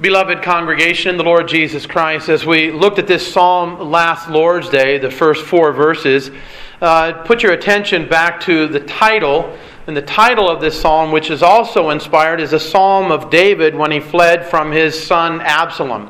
Beloved 0.00 0.42
congregation 0.42 1.18
the 1.18 1.22
Lord 1.22 1.46
Jesus 1.48 1.84
Christ, 1.84 2.30
as 2.30 2.46
we 2.46 2.72
looked 2.72 2.98
at 2.98 3.06
this 3.06 3.30
psalm 3.30 3.90
last 3.90 4.30
Lord's 4.30 4.70
Day, 4.70 4.96
the 4.96 5.10
first 5.10 5.44
four 5.44 5.70
verses, 5.70 6.30
uh, 6.80 7.12
put 7.26 7.42
your 7.42 7.52
attention 7.52 8.08
back 8.08 8.40
to 8.40 8.66
the 8.68 8.80
title. 8.80 9.54
And 9.86 9.94
the 9.94 10.00
title 10.00 10.48
of 10.48 10.62
this 10.62 10.80
psalm, 10.80 11.12
which 11.12 11.30
is 11.30 11.42
also 11.42 11.90
inspired, 11.90 12.40
is 12.40 12.54
a 12.54 12.58
psalm 12.58 13.12
of 13.12 13.28
David 13.28 13.74
when 13.74 13.90
he 13.90 14.00
fled 14.00 14.46
from 14.46 14.72
his 14.72 14.98
son 14.98 15.42
Absalom. 15.42 16.08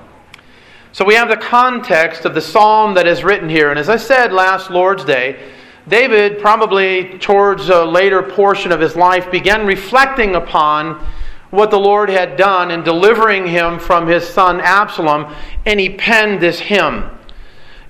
So 0.92 1.04
we 1.04 1.14
have 1.14 1.28
the 1.28 1.36
context 1.36 2.24
of 2.24 2.34
the 2.34 2.40
psalm 2.40 2.94
that 2.94 3.08
is 3.08 3.24
written 3.24 3.48
here. 3.48 3.70
And 3.70 3.80
as 3.80 3.88
I 3.88 3.96
said 3.96 4.32
last 4.32 4.70
Lord's 4.70 5.04
Day, 5.04 5.50
David, 5.88 6.38
probably 6.38 7.18
towards 7.18 7.68
a 7.68 7.84
later 7.84 8.22
portion 8.22 8.70
of 8.70 8.78
his 8.78 8.94
life, 8.94 9.28
began 9.32 9.66
reflecting 9.66 10.36
upon 10.36 11.04
what 11.52 11.70
the 11.70 11.78
Lord 11.78 12.08
had 12.08 12.38
done 12.38 12.70
in 12.70 12.82
delivering 12.82 13.46
him 13.46 13.78
from 13.78 14.06
his 14.06 14.26
son 14.26 14.58
Absalom, 14.58 15.34
and 15.66 15.78
he 15.78 15.90
penned 15.90 16.40
this 16.40 16.58
hymn. 16.58 17.10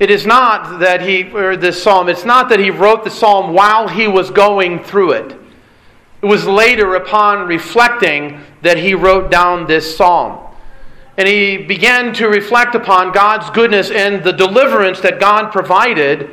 It 0.01 0.11
is 0.11 0.27
not 0.27 0.81
that 0.81 1.01
he, 1.01 1.31
or 1.31 1.57
this 1.57 1.81
psalm, 1.81 2.09
it's 2.09 2.25
not 2.25 2.49
that 2.49 2.59
he 2.59 2.71
wrote 2.71 3.05
the 3.05 3.11
psalm 3.11 3.55
while 3.55 3.87
he 3.87 4.09
was 4.09 4.33
going 4.33 4.83
through 4.83 5.13
it. 5.13 5.37
It 6.23 6.27
was 6.27 6.45
later, 6.45 6.97
upon 6.97 7.47
reflecting, 7.47 8.41
that 8.63 8.79
he 8.79 8.95
wrote 8.95 9.31
down 9.31 9.69
this 9.69 9.97
psalm. 9.97 10.41
And 11.17 11.29
he 11.29 11.57
began 11.57 12.13
to 12.15 12.27
reflect 12.27 12.75
upon 12.75 13.13
God's 13.13 13.49
goodness 13.51 13.93
and 13.93 14.25
the 14.25 14.33
deliverance 14.33 14.99
that 15.03 15.21
God 15.21 15.53
provided, 15.53 16.31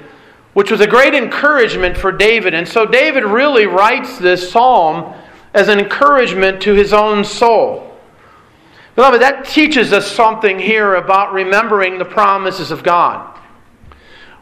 which 0.54 0.72
was 0.72 0.82
a 0.82 0.88
great 0.88 1.14
encouragement 1.14 1.96
for 1.96 2.12
David. 2.12 2.56
And 2.56 2.68
so 2.68 2.88
David 2.88 3.24
really 3.24 3.68
writes 3.68 4.18
this 4.18 4.52
psalm 4.52 5.14
as 5.54 5.68
an 5.68 5.80
encouragement 5.80 6.62
to 6.62 6.74
his 6.74 6.94
own 6.94 7.24
soul. 7.24 7.86
Beloved, 8.96 9.22
that 9.22 9.46
teaches 9.46 9.94
us 9.94 10.12
something 10.12 10.60
here 10.60 10.96
about 10.96 11.34
remembering 11.34 11.98
the 11.98 12.06
promises 12.06 12.72
of 12.72 12.84
God. 12.84 13.38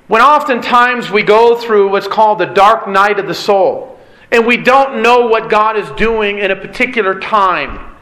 When 0.08 0.22
oftentimes 0.22 1.12
we 1.12 1.22
go 1.22 1.56
through 1.56 1.92
what's 1.92 2.08
called 2.08 2.40
the 2.40 2.46
dark 2.46 2.88
night 2.88 3.20
of 3.20 3.28
the 3.28 3.36
soul, 3.36 4.00
and 4.32 4.46
we 4.46 4.58
don't 4.58 5.02
know 5.02 5.28
what 5.28 5.50
God 5.50 5.78
is 5.78 5.90
doing 5.92 6.40
in 6.40 6.52
a 6.52 6.56
particular 6.56 7.20
time, 7.20 7.96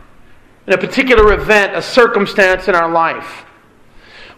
in 0.67 0.73
a 0.73 0.77
particular 0.77 1.33
event, 1.33 1.75
a 1.75 1.81
circumstance 1.81 2.67
in 2.67 2.75
our 2.75 2.91
life, 2.91 3.45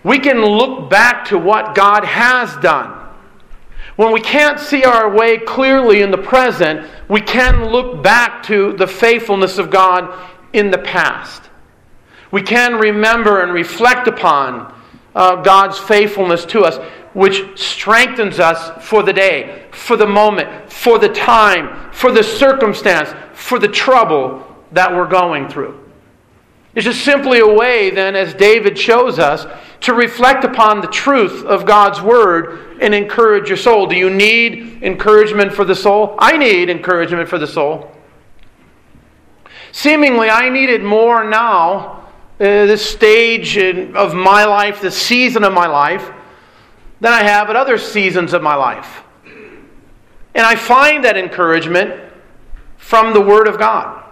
we 0.03 0.19
can 0.19 0.43
look 0.43 0.89
back 0.89 1.25
to 1.25 1.37
what 1.37 1.75
God 1.75 2.03
has 2.03 2.55
done 2.57 3.06
when 3.97 4.13
we 4.13 4.21
can't 4.21 4.59
see 4.59 4.83
our 4.83 5.09
way 5.09 5.39
clearly 5.39 6.01
in 6.01 6.11
the 6.11 6.17
present, 6.17 6.87
we 7.09 7.19
can 7.19 7.65
look 7.65 8.01
back 8.03 8.43
to 8.43 8.73
the 8.73 8.87
faithfulness 8.87 9.57
of 9.57 9.69
God 9.69 10.13
in 10.53 10.71
the 10.71 10.77
past. 10.77 11.49
We 12.31 12.43
can 12.43 12.75
remember 12.75 13.41
and 13.41 13.51
reflect 13.51 14.07
upon 14.07 14.73
uh, 15.15 15.37
God's 15.37 15.79
faithfulness 15.79 16.45
to 16.45 16.61
us, 16.61 16.77
which 17.13 17.59
strengthens 17.59 18.39
us 18.39 18.85
for 18.87 19.01
the 19.01 19.13
day, 19.13 19.65
for 19.71 19.97
the 19.97 20.05
moment, 20.05 20.71
for 20.71 20.99
the 20.99 21.09
time, 21.09 21.91
for 21.91 22.11
the 22.11 22.23
circumstance, 22.23 23.09
for 23.33 23.57
the 23.57 23.67
trouble 23.67 24.45
that 24.73 24.93
we're 24.93 25.07
going 25.07 25.49
through. 25.49 25.86
It's 26.77 26.85
just 26.85 27.03
simply 27.03 27.39
a 27.39 27.47
way, 27.47 27.89
then, 27.89 28.15
as 28.15 28.35
David 28.35 28.77
shows 28.77 29.17
us, 29.17 29.47
to 29.81 29.95
reflect 29.95 30.43
upon 30.43 30.79
the 30.79 30.87
truth 30.87 31.43
of 31.43 31.65
God's 31.65 31.99
Word 32.03 32.77
and 32.79 32.93
encourage 32.93 33.47
your 33.47 33.57
soul. 33.57 33.87
Do 33.87 33.95
you 33.95 34.11
need 34.11 34.83
encouragement 34.83 35.51
for 35.51 35.65
the 35.65 35.73
soul? 35.73 36.13
I 36.19 36.37
need 36.37 36.69
encouragement 36.69 37.29
for 37.29 37.39
the 37.39 37.47
soul. 37.47 37.91
Seemingly, 39.71 40.29
I 40.29 40.49
need 40.49 40.69
it 40.69 40.83
more 40.83 41.23
now, 41.23 42.03
uh, 42.39 42.67
this 42.67 42.87
stage 42.87 43.57
of 43.57 44.13
my 44.13 44.45
life, 44.45 44.79
this 44.79 44.95
season 44.95 45.43
of 45.43 45.53
my 45.53 45.65
life, 45.65 46.11
than 47.01 47.11
I 47.11 47.23
have 47.23 47.49
at 47.49 47.55
other 47.55 47.79
seasons 47.79 48.33
of 48.33 48.43
my 48.43 48.53
life. 48.53 49.01
And 50.35 50.45
I 50.45 50.55
find 50.55 51.03
that 51.05 51.17
encouragement 51.17 51.99
from 52.77 53.15
the 53.15 53.21
Word 53.21 53.47
of 53.47 53.57
God. 53.57 54.03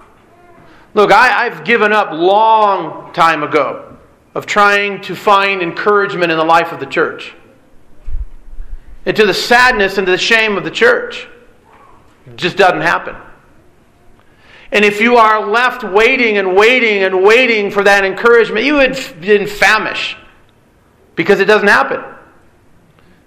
Look, 0.95 1.11
I, 1.11 1.49
have 1.49 1.65
given 1.65 1.91
up 1.91 2.13
long 2.13 3.11
time 3.11 3.43
ago 3.43 3.97
of 4.33 4.45
trying 4.45 5.01
to 5.01 5.13
find 5.13 5.61
encouragement 5.61 6.31
in 6.31 6.37
the 6.37 6.43
life 6.45 6.71
of 6.71 6.79
the 6.79 6.85
church. 6.85 7.35
And 9.05 9.15
to 9.17 9.25
the 9.25 9.33
sadness 9.33 9.97
and 9.97 10.07
to 10.07 10.11
the 10.11 10.17
shame 10.17 10.57
of 10.57 10.63
the 10.63 10.71
church. 10.71 11.27
It 12.25 12.37
just 12.37 12.55
doesn't 12.55 12.81
happen. 12.81 13.13
And 14.71 14.85
if 14.85 15.01
you 15.01 15.17
are 15.17 15.45
left 15.45 15.83
waiting 15.83 16.37
and 16.37 16.55
waiting 16.55 17.03
and 17.03 17.23
waiting 17.23 17.71
for 17.71 17.83
that 17.83 18.05
encouragement, 18.05 18.65
you 18.65 18.75
would 18.75 18.97
in 19.21 19.47
famish 19.47 20.15
because 21.15 21.41
it 21.41 21.45
doesn't 21.45 21.67
happen. 21.67 22.01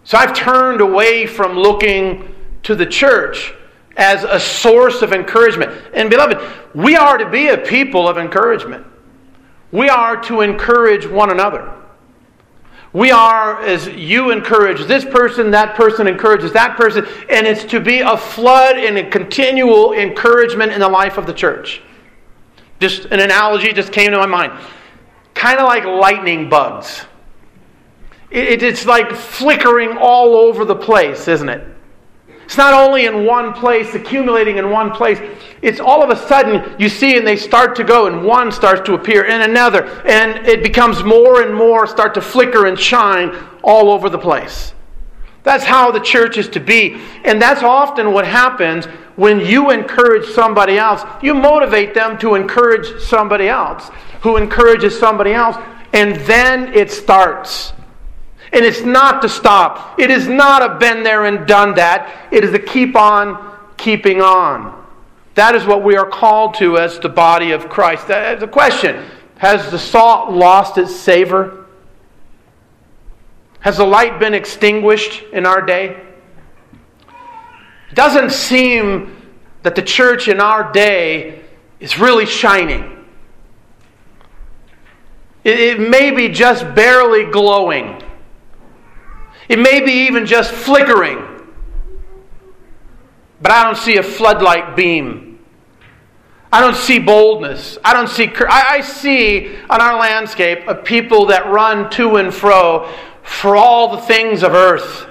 So 0.05 0.17
I've 0.17 0.35
turned 0.35 0.81
away 0.81 1.27
from 1.27 1.59
looking 1.59 2.35
to 2.63 2.75
the 2.75 2.87
church 2.87 3.53
as 3.99 4.23
a 4.23 4.39
source 4.39 5.03
of 5.03 5.13
encouragement. 5.13 5.73
And 5.93 6.09
beloved, 6.09 6.39
we 6.75 6.97
are 6.97 7.19
to 7.19 7.29
be 7.29 7.49
a 7.49 7.59
people 7.59 8.09
of 8.09 8.17
encouragement. 8.17 8.87
We 9.73 9.89
are 9.89 10.17
to 10.23 10.41
encourage 10.41 11.07
one 11.07 11.31
another. 11.31 11.75
We 12.95 13.11
are, 13.11 13.61
as 13.61 13.87
you 13.89 14.31
encourage 14.31 14.87
this 14.87 15.05
person, 15.05 15.51
that 15.51 15.75
person 15.75 16.07
encourages 16.07 16.53
that 16.53 16.77
person, 16.77 17.07
and 17.29 17.47
it's 17.47 17.65
to 17.67 17.81
be 17.81 18.01
a 18.01 18.17
flood 18.17 18.79
and 18.79 18.97
a 18.97 19.11
continual 19.11 19.93
encouragement 19.93 20.73
in 20.73 20.81
the 20.81 20.89
life 20.89 21.19
of 21.19 21.27
the 21.27 21.35
church. 21.35 21.83
Just 22.81 23.07
an 23.07 23.21
analogy 23.21 23.73
just 23.73 23.93
came 23.93 24.13
to 24.13 24.17
my 24.17 24.27
mind. 24.27 24.53
Kind 25.35 25.59
of 25.59 25.67
like 25.67 25.85
lightning 25.85 26.49
bugs. 26.49 27.05
it's 28.31 28.87
like 28.87 29.13
flickering 29.13 29.99
all 29.99 30.37
over 30.37 30.65
the 30.65 30.77
place, 30.77 31.29
isn't 31.29 31.49
it? 31.49 31.78
It's 32.49 32.57
not 32.57 32.73
only 32.73 33.05
in 33.05 33.27
one 33.27 33.53
place, 33.53 33.95
accumulating 33.95 34.57
in 34.57 34.71
one 34.71 34.91
place. 34.91 35.19
It's 35.61 35.81
all 35.81 36.03
of 36.03 36.09
a 36.09 36.17
sudden 36.17 36.77
you 36.79 36.89
see 36.89 37.19
and 37.19 37.27
they 37.27 37.37
start 37.37 37.77
to 37.77 37.85
go, 37.85 38.07
and 38.07 38.25
one 38.25 38.51
starts 38.53 38.81
to 38.87 38.95
appear, 38.95 39.27
and 39.27 39.43
another, 39.43 39.85
and 40.07 40.47
it 40.47 40.63
becomes 40.63 41.05
more 41.05 41.43
and 41.43 41.55
more 41.55 41.87
start 41.87 42.15
to 42.15 42.23
flicker 42.23 42.65
and 42.65 42.81
shine 42.81 43.37
all 43.63 43.91
over 43.91 44.09
the 44.09 44.17
place. 44.17 44.73
That's 45.43 45.63
how 45.63 45.91
the 45.91 46.01
church 46.01 46.39
is 46.39 46.49
to 46.49 46.59
be. 46.59 46.99
And 47.23 47.41
that's 47.41 47.63
often 47.63 48.15
what 48.15 48.27
happens 48.27 48.87
when 49.17 49.41
you 49.41 49.69
encourage 49.69 50.27
somebody 50.31 50.79
else. 50.79 51.03
You 51.23 51.35
motivate 51.35 51.93
them 51.93 52.17
to 52.21 52.35
encourage 52.35 53.03
somebody 53.03 53.49
else, 53.49 53.91
who 54.23 54.39
encourages 54.39 54.99
somebody 54.99 55.35
else, 55.35 55.59
and 55.93 56.17
then 56.21 56.73
it 56.73 56.91
starts. 56.91 57.75
And 58.53 58.65
it's 58.65 58.83
not 58.83 59.21
to 59.23 59.29
stop. 59.29 59.99
It 59.99 60.11
is 60.11 60.27
not 60.27 60.63
a 60.63 60.79
been 60.79 61.03
there 61.03 61.27
and 61.27 61.47
done 61.47 61.75
that. 61.75 62.29
It 62.33 62.45
is 62.45 62.51
to 62.53 62.59
keep 62.59 62.97
on 62.97 63.57
keeping 63.77 64.21
on. 64.21 64.87
That 65.35 65.55
is 65.55 65.65
what 65.65 65.85
we 65.85 65.97
are 65.97 66.09
called 66.09 66.55
to 66.55 66.79
as 66.79 66.99
the 66.99 67.09
body 67.09 67.53
of 67.53 67.69
Christ. 67.69 68.09
The 68.09 68.49
question 68.51 69.05
Has 69.37 69.71
the 69.71 69.79
salt 69.79 70.33
lost 70.33 70.79
its 70.79 70.95
savor? 70.95 71.67
Has 73.61 73.77
the 73.77 73.85
light 73.85 74.19
been 74.19 74.35
extinguished 74.35 75.23
in 75.33 75.45
our 75.45 75.63
day? 75.63 76.01
It 77.91 77.95
doesn't 77.95 78.31
seem 78.31 79.17
that 79.63 79.75
the 79.75 79.83
church 79.83 80.29
in 80.29 80.41
our 80.41 80.73
day 80.73 81.43
is 81.81 81.99
really 81.99 82.27
shining. 82.27 82.95
It, 85.45 85.81
may 85.81 86.11
be 86.11 86.29
just 86.29 86.75
barely 86.75 87.25
glowing. 87.31 88.03
It 89.49 89.59
may 89.59 89.81
be 89.81 90.07
even 90.07 90.27
just 90.27 90.53
flickering, 90.53 91.25
but 93.41 93.51
I 93.51 93.65
don't 93.65 93.79
see 93.79 93.97
a 93.97 94.03
floodlight 94.03 94.77
beam. 94.77 95.39
I 96.53 96.61
don't 96.61 96.77
see 96.77 96.99
boldness. 96.99 97.79
I 97.85 97.93
don't 97.93 98.09
see. 98.09 98.31
I, 98.49 98.77
I 98.77 98.81
see 98.81 99.55
on 99.69 99.81
our 99.81 99.99
landscape 99.99 100.61
a 100.67 100.75
people 100.75 101.27
that 101.27 101.47
run 101.47 101.91
to 101.91 102.17
and 102.17 102.33
fro 102.33 102.91
for 103.23 103.57
all 103.57 103.97
the 103.97 104.03
things 104.03 104.43
of 104.43 104.55
earth 104.55 105.07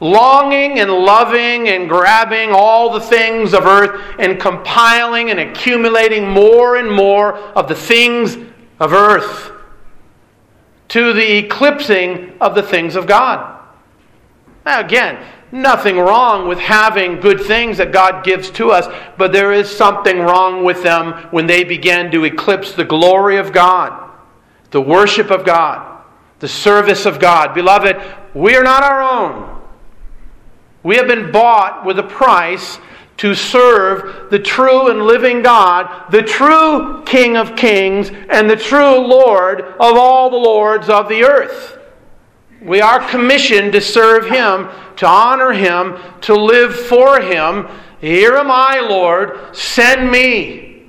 longing 0.00 0.78
and 0.78 0.90
loving 0.90 1.68
and 1.68 1.88
grabbing 1.88 2.50
all 2.52 2.92
the 2.92 3.00
things 3.00 3.52
of 3.52 3.66
earth 3.66 4.00
and 4.18 4.40
compiling 4.40 5.30
and 5.30 5.40
accumulating 5.40 6.28
more 6.28 6.76
and 6.76 6.90
more 6.90 7.34
of 7.34 7.68
the 7.68 7.74
things 7.74 8.36
of 8.78 8.92
earth 8.92 9.50
to 10.88 11.12
the 11.12 11.38
eclipsing 11.38 12.32
of 12.40 12.54
the 12.54 12.62
things 12.62 12.96
of 12.96 13.06
God. 13.06 13.58
Now, 14.64 14.80
again, 14.80 15.24
nothing 15.52 15.98
wrong 15.98 16.48
with 16.48 16.58
having 16.58 17.20
good 17.20 17.40
things 17.40 17.78
that 17.78 17.92
God 17.92 18.24
gives 18.24 18.50
to 18.52 18.70
us, 18.70 18.86
but 19.16 19.32
there 19.32 19.52
is 19.52 19.70
something 19.70 20.18
wrong 20.18 20.64
with 20.64 20.82
them 20.82 21.12
when 21.30 21.46
they 21.46 21.64
begin 21.64 22.10
to 22.10 22.24
eclipse 22.24 22.72
the 22.72 22.84
glory 22.84 23.36
of 23.36 23.52
God, 23.52 24.10
the 24.70 24.80
worship 24.80 25.30
of 25.30 25.44
God, 25.44 26.02
the 26.38 26.48
service 26.48 27.06
of 27.06 27.18
God. 27.18 27.54
Beloved, 27.54 27.96
we 28.34 28.56
are 28.56 28.62
not 28.62 28.82
our 28.82 29.02
own. 29.02 29.60
We 30.82 30.96
have 30.96 31.08
been 31.08 31.32
bought 31.32 31.84
with 31.84 31.98
a 31.98 32.04
price 32.04 32.78
to 33.18 33.34
serve 33.34 34.30
the 34.30 34.38
true 34.38 34.88
and 34.88 35.02
living 35.02 35.42
God, 35.42 36.10
the 36.10 36.22
true 36.22 37.02
King 37.04 37.36
of 37.36 37.56
kings, 37.56 38.10
and 38.30 38.48
the 38.48 38.56
true 38.56 38.98
Lord 38.98 39.60
of 39.60 39.96
all 39.96 40.30
the 40.30 40.36
lords 40.36 40.88
of 40.88 41.08
the 41.08 41.24
earth. 41.24 41.78
We 42.62 42.80
are 42.80 43.06
commissioned 43.08 43.72
to 43.72 43.80
serve 43.80 44.26
Him, 44.26 44.68
to 44.96 45.06
honor 45.06 45.52
Him, 45.52 45.96
to 46.22 46.34
live 46.34 46.74
for 46.74 47.20
Him. 47.20 47.68
Here 48.00 48.36
am 48.36 48.50
I, 48.50 48.80
Lord, 48.80 49.54
send 49.54 50.10
me. 50.10 50.86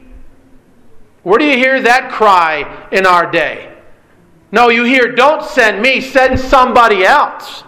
Where 1.23 1.39
do 1.39 1.45
you 1.45 1.57
hear 1.57 1.81
that 1.81 2.11
cry 2.11 2.87
in 2.91 3.05
our 3.05 3.29
day? 3.29 3.75
No, 4.51 4.69
you 4.69 4.83
hear, 4.83 5.11
don't 5.13 5.43
send 5.43 5.81
me, 5.81 6.01
send 6.01 6.39
somebody 6.39 7.03
else. 7.03 7.63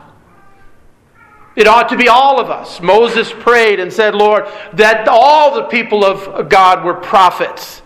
It 1.62 1.68
ought 1.68 1.90
to 1.90 1.96
be 1.96 2.08
all 2.08 2.40
of 2.40 2.50
us. 2.50 2.82
Moses 2.82 3.32
prayed 3.32 3.80
and 3.80 3.94
said, 3.94 4.16
Lord, 4.16 4.48
that 4.74 5.08
all 5.08 5.54
the 5.54 5.66
people 5.66 6.04
of 6.04 6.50
God 6.50 6.84
were 6.84 6.96
prophets, 6.96 7.84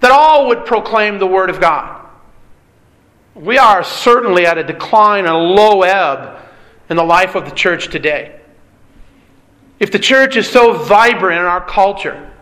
that 0.00 0.10
all 0.10 0.46
would 0.48 0.64
proclaim 0.64 1.18
the 1.18 1.26
word 1.26 1.50
of 1.50 1.60
God. 1.60 2.06
We 3.34 3.58
are 3.58 3.84
certainly 3.84 4.46
at 4.46 4.56
a 4.56 4.64
decline 4.64 5.26
a 5.26 5.36
low 5.36 5.82
ebb 5.82 6.38
in 6.88 6.96
the 6.96 7.04
life 7.04 7.34
of 7.34 7.44
the 7.44 7.50
church 7.50 7.88
today. 7.88 8.40
If 9.78 9.92
the 9.92 9.98
church 9.98 10.34
is 10.38 10.48
so 10.48 10.72
vibrant 10.72 11.38
in 11.38 11.44
our 11.44 11.66
culture, 11.66 12.32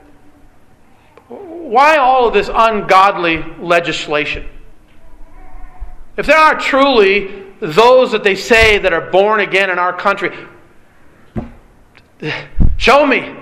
why 1.26 1.96
all 1.96 2.28
of 2.28 2.32
this 2.32 2.48
ungodly 2.54 3.42
legislation? 3.58 4.46
If 6.16 6.26
there 6.26 6.38
are 6.38 6.56
truly 6.60 7.43
those 7.64 8.12
that 8.12 8.22
they 8.22 8.34
say 8.34 8.78
that 8.78 8.92
are 8.92 9.10
born 9.10 9.40
again 9.40 9.70
in 9.70 9.78
our 9.78 9.92
country, 9.92 10.36
show 12.76 13.06
me. 13.06 13.34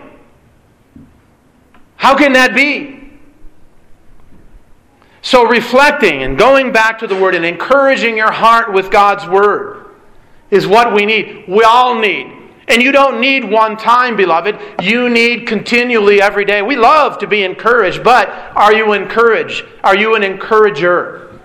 How 1.96 2.16
can 2.16 2.32
that 2.32 2.54
be? 2.54 3.00
So, 5.24 5.46
reflecting 5.46 6.22
and 6.22 6.36
going 6.36 6.72
back 6.72 6.98
to 6.98 7.06
the 7.06 7.14
Word 7.14 7.36
and 7.36 7.44
encouraging 7.44 8.16
your 8.16 8.32
heart 8.32 8.72
with 8.72 8.90
God's 8.90 9.26
Word 9.26 9.86
is 10.50 10.66
what 10.66 10.92
we 10.92 11.06
need. 11.06 11.44
We 11.46 11.62
all 11.62 11.98
need. 11.98 12.38
And 12.68 12.82
you 12.82 12.90
don't 12.90 13.20
need 13.20 13.44
one 13.44 13.76
time, 13.76 14.16
beloved. 14.16 14.58
You 14.82 15.08
need 15.08 15.46
continually 15.46 16.20
every 16.20 16.44
day. 16.44 16.62
We 16.62 16.76
love 16.76 17.18
to 17.18 17.26
be 17.26 17.42
encouraged, 17.42 18.02
but 18.02 18.28
are 18.28 18.72
you 18.72 18.92
encouraged? 18.92 19.64
Are 19.84 19.96
you 19.96 20.14
an 20.14 20.22
encourager? 20.22 21.40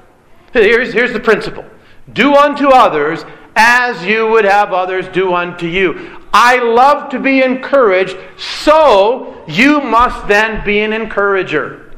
Here's, 0.54 0.94
here's 0.94 1.14
the 1.14 1.20
principle 1.20 1.66
do 2.13 2.36
unto 2.36 2.69
others 2.69 3.24
as 3.56 4.06
you 4.06 4.27
would 4.27 4.45
have 4.45 4.71
others 4.71 5.07
do 5.09 5.33
unto 5.33 5.65
you. 5.65 6.18
I 6.31 6.59
love 6.59 7.09
to 7.09 7.19
be 7.19 7.42
encouraged, 7.42 8.18
so 8.38 9.44
you 9.48 9.81
must 9.81 10.27
then 10.27 10.63
be 10.63 10.80
an 10.80 10.94
encourager. 10.94 11.92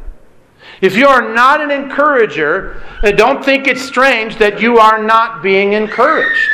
If 0.81 0.95
you 0.95 1.07
are 1.07 1.33
not 1.33 1.59
an 1.59 1.71
encourager, 1.71 2.81
uh, 3.03 3.11
don't 3.11 3.43
think 3.43 3.67
it's 3.67 3.81
strange 3.81 4.37
that 4.37 4.61
you 4.61 4.77
are 4.79 5.03
not 5.03 5.43
being 5.43 5.73
encouraged. 5.73 6.49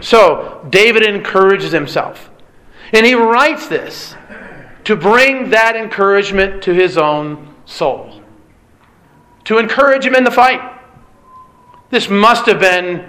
So, 0.00 0.66
David 0.70 1.04
encourages 1.04 1.70
himself. 1.70 2.30
And 2.92 3.06
he 3.06 3.14
writes 3.14 3.68
this 3.68 4.16
to 4.84 4.96
bring 4.96 5.50
that 5.50 5.76
encouragement 5.76 6.62
to 6.64 6.74
his 6.74 6.98
own 6.98 7.54
soul, 7.64 8.20
to 9.44 9.58
encourage 9.58 10.04
him 10.04 10.14
in 10.14 10.24
the 10.24 10.30
fight. 10.30 10.73
This 11.94 12.10
must 12.10 12.46
have 12.46 12.58
been 12.58 13.08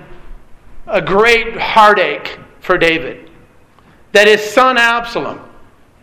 a 0.86 1.02
great 1.02 1.58
heartache 1.58 2.38
for 2.60 2.78
David 2.78 3.32
that 4.12 4.28
his 4.28 4.44
son 4.44 4.78
Absalom 4.78 5.42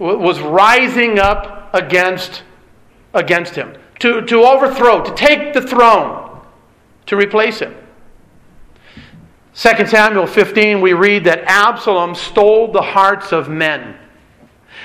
was 0.00 0.40
rising 0.40 1.20
up 1.20 1.73
against 1.73 2.43
against 3.14 3.55
him, 3.55 3.73
to, 4.00 4.23
to 4.23 4.43
overthrow, 4.43 5.00
to 5.00 5.14
take 5.14 5.55
the 5.55 5.62
throne, 5.62 6.40
to 7.06 7.17
replace 7.17 7.61
him. 7.61 7.73
2 9.55 9.87
Samuel 9.87 10.26
15, 10.26 10.81
we 10.81 10.93
read 10.93 11.23
that 11.23 11.44
Absalom 11.44 12.17
stole 12.17 12.73
the 12.73 12.82
hearts 12.82 13.31
of 13.31 13.49
men. 13.49 13.96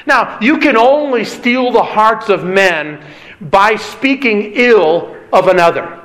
Now, 0.06 0.38
you 0.40 0.60
can 0.60 0.78
only 0.78 1.26
steal 1.26 1.72
the 1.72 1.82
hearts 1.82 2.30
of 2.30 2.44
men 2.44 3.04
by 3.42 3.76
speaking 3.76 4.52
ill 4.54 5.18
of 5.34 5.48
another. 5.48 6.04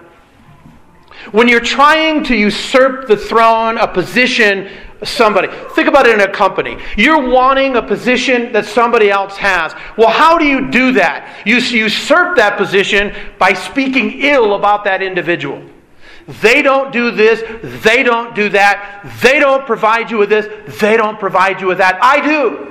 When 1.31 1.49
you're 1.49 1.61
trying 1.61 2.25
to 2.25 2.35
usurp 2.35 3.07
the 3.07 3.17
throne, 3.17 3.79
a 3.79 3.87
position, 3.87 4.69
somebody. 5.05 5.49
Think 5.75 5.89
about 5.89 6.07
it 6.07 6.15
in 6.15 6.21
a 6.21 6.33
company. 6.33 6.79
You're 6.97 7.31
wanting 7.31 7.77
a 7.77 7.83
position 7.83 8.53
that 8.53 8.67
somebody 8.67 9.11
else 9.11 9.37
has. 9.37 9.75
Well, 9.97 10.11
how 10.11 10.39
do 10.39 10.45
you 10.45 10.71
do 10.71 10.93
that? 10.93 11.43
You 11.47 11.57
usurp 11.57 12.37
that 12.37 12.57
position 12.57 13.15
by 13.39 13.53
speaking 13.53 14.21
ill 14.21 14.55
about 14.55 14.85
that 14.85 15.03
individual. 15.03 15.63
They 16.41 16.63
don't 16.63 16.93
do 16.93 17.11
this, 17.11 17.43
they 17.83 18.05
don't 18.05 18.35
do 18.35 18.49
that, 18.51 19.19
they 19.23 19.41
don't 19.41 19.67
provide 19.67 20.09
you 20.09 20.19
with 20.19 20.29
this, 20.29 20.47
they 20.81 20.97
don't 20.97 21.19
provide 21.19 21.61
you 21.61 21.67
with 21.67 21.79
that. 21.79 21.99
I 22.01 22.25
do. 22.25 22.69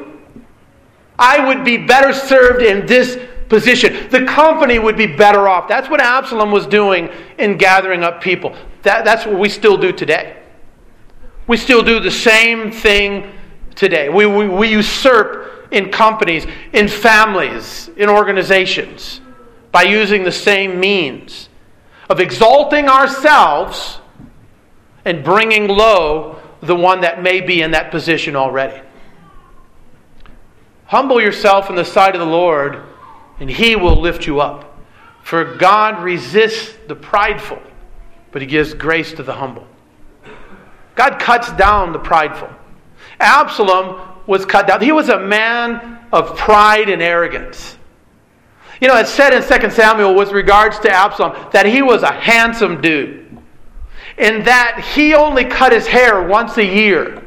I 1.19 1.45
would 1.45 1.65
be 1.65 1.77
better 1.77 2.13
served 2.13 2.63
in 2.63 2.85
this 2.85 3.19
position. 3.51 4.09
The 4.09 4.23
company 4.23 4.79
would 4.79 4.95
be 4.95 5.05
better 5.05 5.49
off. 5.49 5.67
That's 5.67 5.89
what 5.89 5.99
Absalom 5.99 6.51
was 6.51 6.65
doing 6.65 7.09
in 7.37 7.57
gathering 7.57 8.01
up 8.01 8.21
people. 8.21 8.55
That, 8.83 9.03
that's 9.03 9.25
what 9.25 9.37
we 9.37 9.49
still 9.49 9.77
do 9.77 9.91
today. 9.91 10.37
We 11.47 11.57
still 11.57 11.83
do 11.83 11.99
the 11.99 12.09
same 12.09 12.71
thing 12.71 13.29
today. 13.75 14.07
We, 14.07 14.25
we, 14.25 14.47
we 14.47 14.69
usurp 14.69 15.67
in 15.71 15.91
companies, 15.91 16.47
in 16.71 16.87
families, 16.87 17.89
in 17.97 18.07
organizations 18.07 19.19
by 19.73 19.83
using 19.83 20.23
the 20.23 20.31
same 20.31 20.79
means 20.79 21.49
of 22.09 22.21
exalting 22.21 22.87
ourselves 22.87 23.99
and 25.03 25.25
bringing 25.25 25.67
low 25.67 26.39
the 26.61 26.75
one 26.75 27.01
that 27.01 27.21
may 27.21 27.41
be 27.41 27.61
in 27.61 27.71
that 27.71 27.91
position 27.91 28.37
already. 28.37 28.81
Humble 30.85 31.19
yourself 31.19 31.69
in 31.69 31.75
the 31.75 31.85
sight 31.85 32.15
of 32.15 32.21
the 32.21 32.25
Lord, 32.25 32.83
and 33.41 33.49
He 33.49 33.75
will 33.75 33.99
lift 33.99 34.25
you 34.25 34.39
up. 34.39 34.79
For 35.23 35.55
God 35.55 36.01
resists 36.01 36.77
the 36.87 36.95
prideful, 36.95 37.61
but 38.31 38.41
He 38.41 38.47
gives 38.47 38.73
grace 38.73 39.11
to 39.13 39.23
the 39.23 39.33
humble. 39.33 39.67
God 40.95 41.19
cuts 41.19 41.51
down 41.53 41.91
the 41.91 41.99
prideful. 41.99 42.49
Absalom 43.19 44.07
was 44.27 44.45
cut 44.45 44.67
down. 44.67 44.81
He 44.81 44.91
was 44.91 45.09
a 45.09 45.19
man 45.19 45.99
of 46.13 46.37
pride 46.37 46.89
and 46.89 47.01
arrogance. 47.01 47.77
You 48.79 48.87
know, 48.87 48.95
it's 48.95 49.09
said 49.09 49.33
in 49.33 49.41
2 49.41 49.69
Samuel 49.71 50.15
with 50.15 50.31
regards 50.31 50.79
to 50.79 50.91
Absalom 50.91 51.49
that 51.51 51.65
he 51.65 51.81
was 51.81 52.03
a 52.03 52.11
handsome 52.11 52.81
dude. 52.81 53.37
And 54.17 54.45
that 54.45 54.83
he 54.93 55.13
only 55.13 55.45
cut 55.45 55.71
his 55.71 55.87
hair 55.87 56.21
once 56.21 56.57
a 56.57 56.65
year. 56.65 57.23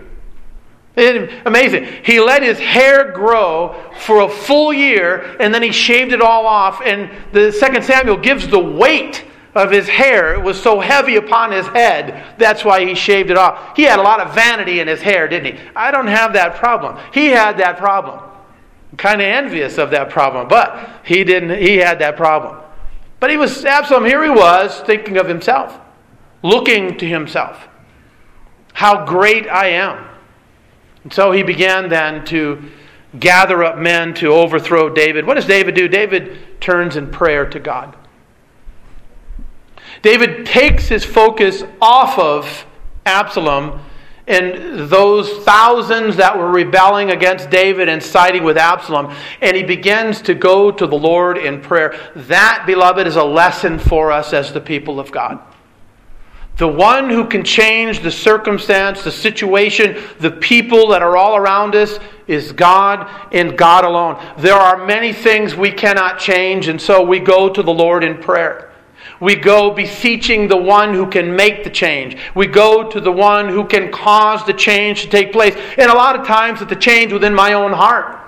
Amazing. 0.97 1.89
He 2.05 2.21
let 2.21 2.43
his 2.43 2.59
hair 2.59 3.11
grow 3.11 3.75
for 4.01 4.21
a 4.21 4.29
full 4.29 4.73
year 4.73 5.37
and 5.41 5.53
then 5.53 5.63
he 5.63 5.73
shaved 5.73 6.13
it 6.13 6.21
all 6.21 6.47
off. 6.47 6.81
And 6.85 7.11
the 7.33 7.51
second 7.51 7.85
Samuel 7.85 8.17
gives 8.17 8.47
the 8.47 8.61
weight 8.61 9.25
of 9.55 9.71
his 9.71 9.89
hair. 9.89 10.35
It 10.35 10.43
was 10.43 10.61
so 10.61 10.81
heavy 10.81 11.17
upon 11.17 11.53
his 11.53 11.67
head, 11.69 12.25
that's 12.39 12.65
why 12.65 12.85
he 12.85 12.95
shaved 12.95 13.31
it 13.31 13.37
off. 13.37 13.77
He 13.77 13.83
had 13.83 13.99
a 13.99 14.03
lot 14.03 14.21
of 14.21 14.35
vanity 14.35 14.81
in 14.81 14.89
his 14.89 15.01
hair, 15.01 15.29
didn't 15.29 15.57
he? 15.57 15.63
I 15.77 15.91
don't 15.91 16.07
have 16.07 16.33
that 16.33 16.57
problem. 16.57 16.99
He 17.13 17.27
had 17.27 17.59
that 17.59 17.77
problem. 17.77 18.21
I'm 18.91 18.97
kind 18.99 19.21
of 19.21 19.27
envious 19.27 19.79
of 19.79 19.91
that 19.91 20.11
problem, 20.11 20.49
but 20.49 21.01
he 21.05 21.25
didn't 21.25 21.59
he 21.59 21.77
had 21.77 21.99
that 22.01 22.17
problem. 22.17 22.61
But 23.21 23.31
he 23.31 23.37
was 23.37 23.65
Absalom, 23.65 24.05
here 24.05 24.23
he 24.23 24.31
was 24.31 24.81
thinking 24.81 25.17
of 25.17 25.27
himself, 25.27 25.79
looking 26.43 26.99
to 26.99 27.07
himself. 27.07 27.69
How 28.73 29.07
great 29.07 29.49
I 29.49 29.69
am. 29.69 30.05
And 31.05 31.13
so 31.13 31.31
he 31.33 31.43
began 31.43 31.89
then 31.89 32.25
to 32.27 32.63
gather 33.21 33.63
up 33.63 33.79
men 33.79 34.15
to 34.15 34.29
overthrow 34.29 34.89
David. 34.89 35.27
What 35.27 35.35
does 35.35 35.47
David 35.47 35.75
do? 35.75 35.87
David 35.87 36.61
turns 36.61 36.97
in 36.97 37.11
prayer 37.11 37.49
to 37.51 37.61
God. 37.61 37.97
David 40.03 40.45
takes 40.45 40.89
his 40.89 41.05
focus 41.05 41.63
off 41.81 42.19
of 42.19 42.67
Absalom 43.07 43.81
and 44.27 44.89
those 44.89 45.45
thousands 45.45 46.17
that 46.17 46.37
were 46.37 46.51
rebelling 46.51 47.11
against 47.11 47.51
David 47.51 47.91
and 47.91 48.03
siding 48.03 48.43
with 48.43 48.57
Absalom, 48.57 49.15
and 49.43 49.55
he 49.55 49.63
begins 49.63 50.23
to 50.23 50.35
go 50.35 50.71
to 50.71 50.87
the 50.87 50.97
Lord 50.97 51.37
in 51.37 51.61
prayer. 51.61 51.95
That, 52.17 52.65
beloved, 52.67 53.07
is 53.07 53.17
a 53.17 53.25
lesson 53.25 53.79
for 53.79 54.11
us 54.11 54.33
as 54.33 54.53
the 54.53 54.63
people 54.63 54.99
of 54.99 55.13
God. 55.13 55.41
The 56.57 56.69
one 56.69 57.11
who 57.11 57.27
can 57.27 57.43
change 57.43 58.01
the 58.01 58.13
circumstance, 58.13 59.03
the 59.03 59.11
situation, 59.11 60.01
the 60.21 60.31
people 60.31 60.89
that 60.89 61.03
are 61.03 61.17
all 61.17 61.37
around 61.37 61.75
us 61.75 61.99
is 62.29 62.53
God 62.53 63.11
and 63.33 63.59
God 63.59 63.85
alone. 63.85 64.25
There 64.39 64.55
are 64.55 64.87
many 64.87 65.13
things 65.13 65.57
we 65.57 65.73
cannot 65.73 66.19
change, 66.19 66.69
and 66.69 66.81
so 66.81 67.03
we 67.03 67.19
go 67.19 67.49
to 67.49 67.63
the 67.63 67.73
Lord 67.73 68.05
in 68.05 68.19
prayer. 68.19 68.71
We 69.21 69.35
go 69.35 69.73
beseeching 69.73 70.47
the 70.47 70.57
one 70.57 70.95
who 70.95 71.09
can 71.09 71.35
make 71.35 71.65
the 71.65 71.71
change. 71.71 72.17
We 72.37 72.47
go 72.47 72.89
to 72.89 73.01
the 73.01 73.13
one 73.13 73.49
who 73.49 73.67
can 73.67 73.91
cause 73.91 74.45
the 74.47 74.53
change 74.53 75.03
to 75.03 75.09
take 75.09 75.33
place. 75.33 75.55
And 75.77 75.91
a 75.91 75.95
lot 75.95 76.19
of 76.19 76.27
times 76.27 76.61
it's 76.63 76.71
the 76.71 76.77
change 76.77 77.13
within 77.13 77.35
my 77.35 77.55
own 77.55 77.73
heart. 77.73 78.21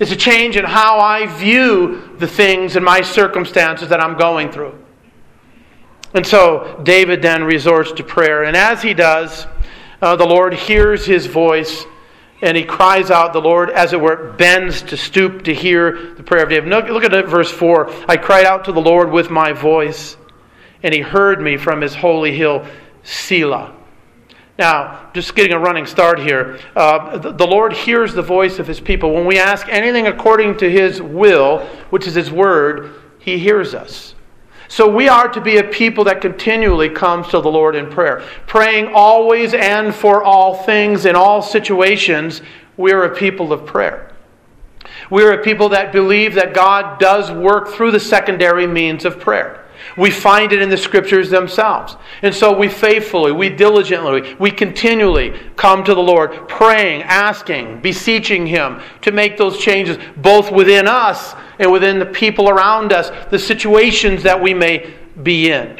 It's 0.00 0.10
a 0.10 0.16
change 0.16 0.56
in 0.56 0.64
how 0.64 0.98
I 0.98 1.26
view 1.38 2.16
the 2.18 2.26
things 2.26 2.74
and 2.74 2.84
my 2.84 3.00
circumstances 3.00 3.88
that 3.88 4.00
I'm 4.00 4.18
going 4.18 4.50
through. 4.50 4.83
And 6.14 6.24
so 6.24 6.80
David 6.84 7.22
then 7.22 7.44
resorts 7.44 7.92
to 7.92 8.04
prayer. 8.04 8.44
And 8.44 8.56
as 8.56 8.80
he 8.82 8.94
does, 8.94 9.46
uh, 10.00 10.16
the 10.16 10.24
Lord 10.24 10.54
hears 10.54 11.04
his 11.04 11.26
voice 11.26 11.84
and 12.40 12.56
he 12.56 12.62
cries 12.62 13.10
out. 13.10 13.32
The 13.32 13.40
Lord, 13.40 13.70
as 13.70 13.92
it 13.92 14.00
were, 14.00 14.32
bends 14.32 14.82
to 14.82 14.96
stoop 14.96 15.44
to 15.44 15.54
hear 15.54 16.14
the 16.14 16.22
prayer 16.22 16.44
of 16.44 16.50
David. 16.50 16.68
Look, 16.68 16.88
look 16.88 17.04
at 17.04 17.26
verse 17.26 17.50
4. 17.50 17.90
I 18.08 18.16
cried 18.16 18.44
out 18.44 18.64
to 18.66 18.72
the 18.72 18.80
Lord 18.80 19.10
with 19.10 19.30
my 19.30 19.52
voice, 19.52 20.16
and 20.82 20.94
he 20.94 21.00
heard 21.00 21.40
me 21.40 21.56
from 21.56 21.80
his 21.80 21.94
holy 21.94 22.36
hill, 22.36 22.66
Selah. 23.02 23.74
Now, 24.58 25.10
just 25.14 25.34
getting 25.34 25.52
a 25.52 25.58
running 25.58 25.86
start 25.86 26.20
here. 26.20 26.60
Uh, 26.76 27.16
the, 27.18 27.32
the 27.32 27.46
Lord 27.46 27.72
hears 27.72 28.14
the 28.14 28.22
voice 28.22 28.58
of 28.58 28.66
his 28.68 28.78
people. 28.78 29.12
When 29.12 29.26
we 29.26 29.38
ask 29.38 29.66
anything 29.68 30.06
according 30.06 30.58
to 30.58 30.70
his 30.70 31.02
will, 31.02 31.66
which 31.90 32.06
is 32.06 32.14
his 32.14 32.30
word, 32.30 32.94
he 33.18 33.38
hears 33.38 33.74
us. 33.74 34.13
So 34.68 34.88
we 34.88 35.08
are 35.08 35.28
to 35.28 35.40
be 35.40 35.58
a 35.58 35.64
people 35.64 36.04
that 36.04 36.20
continually 36.20 36.88
comes 36.88 37.28
to 37.28 37.40
the 37.40 37.50
Lord 37.50 37.76
in 37.76 37.88
prayer, 37.88 38.24
praying 38.46 38.92
always 38.94 39.54
and 39.54 39.94
for 39.94 40.22
all 40.22 40.54
things 40.64 41.04
in 41.06 41.16
all 41.16 41.42
situations. 41.42 42.42
We 42.76 42.92
are 42.92 43.04
a 43.04 43.14
people 43.14 43.52
of 43.52 43.66
prayer. 43.66 44.12
We 45.10 45.22
are 45.22 45.32
a 45.32 45.42
people 45.42 45.68
that 45.70 45.92
believe 45.92 46.34
that 46.34 46.54
God 46.54 46.98
does 46.98 47.30
work 47.30 47.68
through 47.68 47.90
the 47.90 48.00
secondary 48.00 48.66
means 48.66 49.04
of 49.04 49.20
prayer. 49.20 49.63
We 49.96 50.10
find 50.10 50.52
it 50.52 50.60
in 50.60 50.68
the 50.68 50.76
scriptures 50.76 51.30
themselves. 51.30 51.96
And 52.22 52.34
so 52.34 52.56
we 52.56 52.68
faithfully, 52.68 53.32
we 53.32 53.48
diligently, 53.48 54.34
we 54.38 54.50
continually 54.50 55.38
come 55.56 55.84
to 55.84 55.94
the 55.94 56.02
Lord, 56.02 56.48
praying, 56.48 57.02
asking, 57.02 57.80
beseeching 57.80 58.46
Him 58.46 58.80
to 59.02 59.12
make 59.12 59.36
those 59.36 59.58
changes, 59.58 59.98
both 60.16 60.50
within 60.50 60.86
us 60.88 61.34
and 61.58 61.70
within 61.70 61.98
the 61.98 62.06
people 62.06 62.48
around 62.48 62.92
us, 62.92 63.10
the 63.30 63.38
situations 63.38 64.22
that 64.22 64.40
we 64.40 64.54
may 64.54 64.94
be 65.22 65.50
in. 65.50 65.78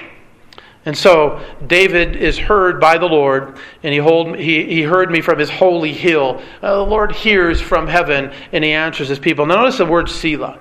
And 0.86 0.96
so 0.96 1.42
David 1.66 2.16
is 2.16 2.38
heard 2.38 2.78
by 2.78 2.98
the 2.98 3.06
Lord, 3.06 3.58
and 3.82 3.92
he, 3.92 3.98
hold, 3.98 4.36
he, 4.36 4.64
he 4.66 4.82
heard 4.82 5.10
me 5.10 5.22
from 5.22 5.38
his 5.38 5.48
holy 5.48 5.92
hill. 5.92 6.42
Uh, 6.62 6.76
the 6.76 6.84
Lord 6.84 7.12
hears 7.12 7.60
from 7.60 7.86
heaven, 7.86 8.32
and 8.52 8.62
he 8.62 8.72
answers 8.72 9.08
his 9.08 9.18
people. 9.18 9.46
Now, 9.46 9.56
notice 9.56 9.78
the 9.78 9.86
word 9.86 10.10
Selah. 10.10 10.58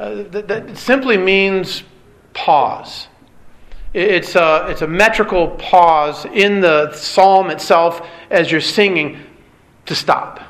Uh, 0.00 0.22
that, 0.30 0.48
that 0.48 0.78
simply 0.78 1.18
means 1.18 1.82
pause. 2.34 3.08
It's 3.94 4.34
a, 4.34 4.66
it's 4.68 4.82
a 4.82 4.88
metrical 4.88 5.48
pause 5.50 6.24
in 6.26 6.60
the 6.60 6.92
psalm 6.92 7.50
itself 7.50 8.06
as 8.28 8.50
you're 8.50 8.60
singing 8.60 9.20
to 9.86 9.94
stop. 9.94 10.40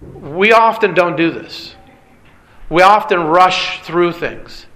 We 0.00 0.52
often 0.52 0.94
don't 0.94 1.16
do 1.16 1.30
this. 1.30 1.74
We 2.68 2.82
often 2.82 3.20
rush 3.24 3.82
through 3.82 4.12
things. 4.12 4.66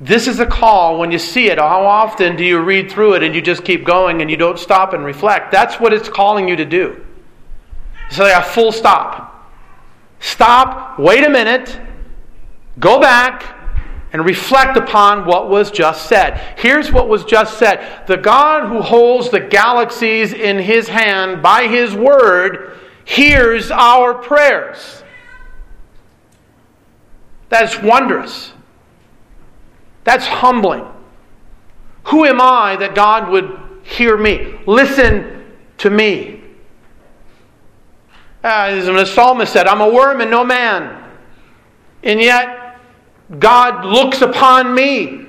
This 0.00 0.28
is 0.28 0.38
a 0.38 0.46
call 0.46 0.98
when 0.98 1.10
you 1.10 1.18
see 1.18 1.48
it. 1.50 1.58
How 1.58 1.84
often 1.84 2.36
do 2.36 2.44
you 2.44 2.60
read 2.60 2.88
through 2.88 3.14
it 3.14 3.24
and 3.24 3.34
you 3.34 3.42
just 3.42 3.64
keep 3.64 3.84
going 3.84 4.22
and 4.22 4.30
you 4.30 4.36
don't 4.36 4.58
stop 4.58 4.92
and 4.92 5.04
reflect? 5.04 5.50
That's 5.50 5.80
what 5.80 5.92
it's 5.92 6.08
calling 6.08 6.48
you 6.48 6.54
to 6.54 6.64
do. 6.64 7.04
So, 8.10 8.24
a 8.24 8.42
full 8.42 8.70
stop. 8.70 9.52
Stop, 10.20 10.98
wait 10.98 11.24
a 11.24 11.28
minute, 11.28 11.78
go 12.78 13.00
back, 13.00 13.57
and 14.12 14.24
reflect 14.24 14.76
upon 14.76 15.26
what 15.26 15.48
was 15.48 15.70
just 15.70 16.08
said. 16.08 16.58
Here's 16.58 16.90
what 16.90 17.08
was 17.08 17.24
just 17.24 17.58
said 17.58 18.06
The 18.06 18.16
God 18.16 18.68
who 18.68 18.80
holds 18.80 19.30
the 19.30 19.40
galaxies 19.40 20.32
in 20.32 20.58
his 20.58 20.88
hand 20.88 21.42
by 21.42 21.66
his 21.66 21.94
word 21.94 22.78
hears 23.04 23.70
our 23.70 24.14
prayers. 24.14 25.02
That's 27.48 27.80
wondrous. 27.80 28.52
That's 30.04 30.26
humbling. 30.26 30.86
Who 32.04 32.24
am 32.24 32.40
I 32.40 32.76
that 32.76 32.94
God 32.94 33.30
would 33.30 33.60
hear 33.82 34.16
me? 34.16 34.58
Listen 34.66 35.44
to 35.78 35.90
me. 35.90 36.42
Uh, 38.42 38.68
as 38.70 38.86
the 38.86 39.04
psalmist 39.04 39.52
said, 39.52 39.66
I'm 39.66 39.80
a 39.80 39.88
worm 39.92 40.20
and 40.20 40.30
no 40.30 40.44
man. 40.44 41.04
And 42.02 42.20
yet, 42.20 42.57
God 43.36 43.84
looks 43.84 44.22
upon 44.22 44.74
me. 44.74 45.26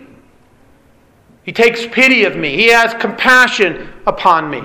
He 1.43 1.51
takes 1.51 1.85
pity 1.87 2.23
of 2.25 2.35
me. 2.35 2.55
He 2.55 2.67
has 2.67 2.93
compassion 2.93 3.89
upon 4.05 4.49
me. 4.49 4.61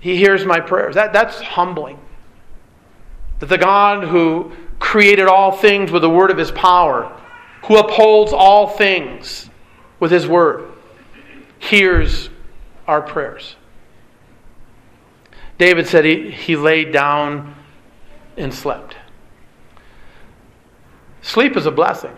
He 0.00 0.16
hears 0.16 0.46
my 0.46 0.60
prayers. 0.60 0.94
That, 0.94 1.12
that's 1.12 1.40
humbling. 1.40 1.98
That 3.40 3.46
the 3.46 3.58
God 3.58 4.04
who 4.04 4.52
created 4.78 5.26
all 5.26 5.52
things 5.52 5.90
with 5.90 6.02
the 6.02 6.10
word 6.10 6.30
of 6.30 6.38
his 6.38 6.50
power, 6.52 7.12
who 7.66 7.76
upholds 7.76 8.32
all 8.32 8.68
things 8.68 9.50
with 10.00 10.10
his 10.10 10.26
word, 10.26 10.70
hears 11.58 12.30
our 12.86 13.02
prayers. 13.02 13.56
David 15.58 15.88
said 15.88 16.04
he, 16.04 16.30
he 16.30 16.56
laid 16.56 16.92
down 16.92 17.56
and 18.36 18.54
slept. 18.54 18.96
Sleep 21.20 21.56
is 21.56 21.66
a 21.66 21.72
blessing. 21.72 22.16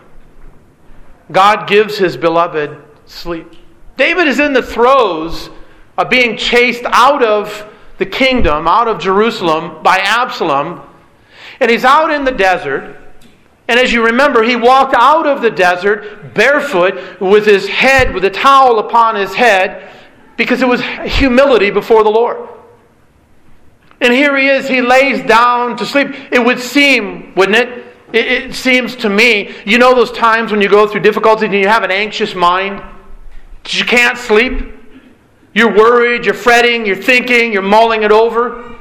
God 1.31 1.69
gives 1.69 1.99
his 1.99 2.17
beloved 2.17 2.77
sleep. 3.07 3.53
David 3.97 4.27
is 4.27 4.41
in 4.41 4.53
the 4.53 4.63
throes 4.63 5.51
of 5.99 6.11
being 6.11 6.37
chased 6.37 6.85
out 6.87 7.23
of 7.23 7.71
the 7.99 8.07
kingdom, 8.07 8.67
out 8.67 8.89
of 8.89 8.99
Jerusalem 8.99 9.83
by 9.83 9.99
Absalom, 9.99 10.81
and 11.61 11.71
he's 11.71 11.85
out 11.85 12.11
in 12.11 12.25
the 12.25 12.33
desert. 12.33 12.97
And 13.69 13.79
as 13.79 13.93
you 13.93 14.05
remember, 14.05 14.43
he 14.43 14.57
walked 14.57 14.95
out 14.97 15.27
of 15.27 15.43
the 15.43 15.51
desert 15.51 16.35
barefoot 16.35 17.21
with 17.21 17.45
his 17.45 17.69
head, 17.69 18.15
with 18.15 18.25
a 18.25 18.31
towel 18.31 18.79
upon 18.79 19.17
his 19.17 19.35
head, 19.35 19.89
because 20.37 20.63
it 20.63 20.69
was 20.69 20.81
humility 20.81 21.71
before 21.71 22.03
the 22.03 22.11
Lord. 22.11 22.49
And 24.01 24.15
here 24.15 24.37
he 24.37 24.49
is, 24.49 24.67
he 24.67 24.81
lays 24.81 25.25
down 25.27 25.77
to 25.77 25.85
sleep. 25.85 26.09
It 26.33 26.43
would 26.43 26.59
seem, 26.59 27.35
wouldn't 27.35 27.59
it, 27.59 27.90
it, 28.13 28.27
it 28.27 28.55
seems 28.55 28.97
to 28.97 29.09
me, 29.09 29.55
you 29.65 29.79
know 29.79 29.95
those 29.95 30.13
times 30.13 30.51
when 30.51 30.61
you 30.61 30.69
go 30.69 30.87
through 30.87 31.01
difficulties 31.01 31.45
and 31.45 31.55
you 31.55 31.69
have 31.69 31.83
an 31.83 31.91
anxious 31.91 32.35
mind? 32.35 32.83
You 33.69 33.85
can't 33.85 34.19
sleep. 34.19 34.75
You're 35.53 35.75
worried, 35.77 36.25
you're 36.25 36.35
fretting, 36.35 36.87
you're 36.87 36.97
thinking, 36.97 37.53
you're 37.53 37.63
mulling 37.63 38.03
it 38.03 38.13
over. 38.13 38.79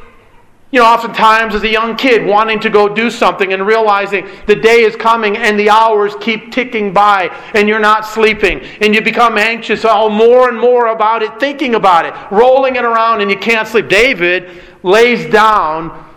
You 0.71 0.79
know, 0.79 0.85
oftentimes 0.85 1.55
as 1.55 1.63
a 1.63 1.67
young 1.67 1.95
kid 1.95 2.23
wanting 2.27 2.59
to 2.59 2.69
go 2.69 2.87
do 2.87 3.09
something 3.09 3.53
and 3.53 3.65
realizing 3.65 4.29
the 4.45 4.55
day 4.55 4.83
is 4.83 4.95
coming 4.95 5.35
and 5.35 5.59
the 5.59 5.67
hours 5.71 6.13
keep 6.21 6.51
ticking 6.51 6.93
by 6.93 7.35
and 7.55 7.67
you're 7.67 7.79
not 7.79 8.05
sleeping 8.05 8.61
and 8.79 8.93
you 8.93 9.01
become 9.01 9.39
anxious 9.39 9.83
all 9.83 10.11
more 10.11 10.47
and 10.47 10.59
more 10.59 10.87
about 10.87 11.23
it, 11.23 11.39
thinking 11.39 11.73
about 11.73 12.05
it, 12.05 12.13
rolling 12.31 12.75
it 12.75 12.85
around 12.85 13.21
and 13.21 13.31
you 13.31 13.37
can't 13.37 13.67
sleep. 13.67 13.89
David 13.89 14.61
lays 14.83 15.25
down 15.31 16.07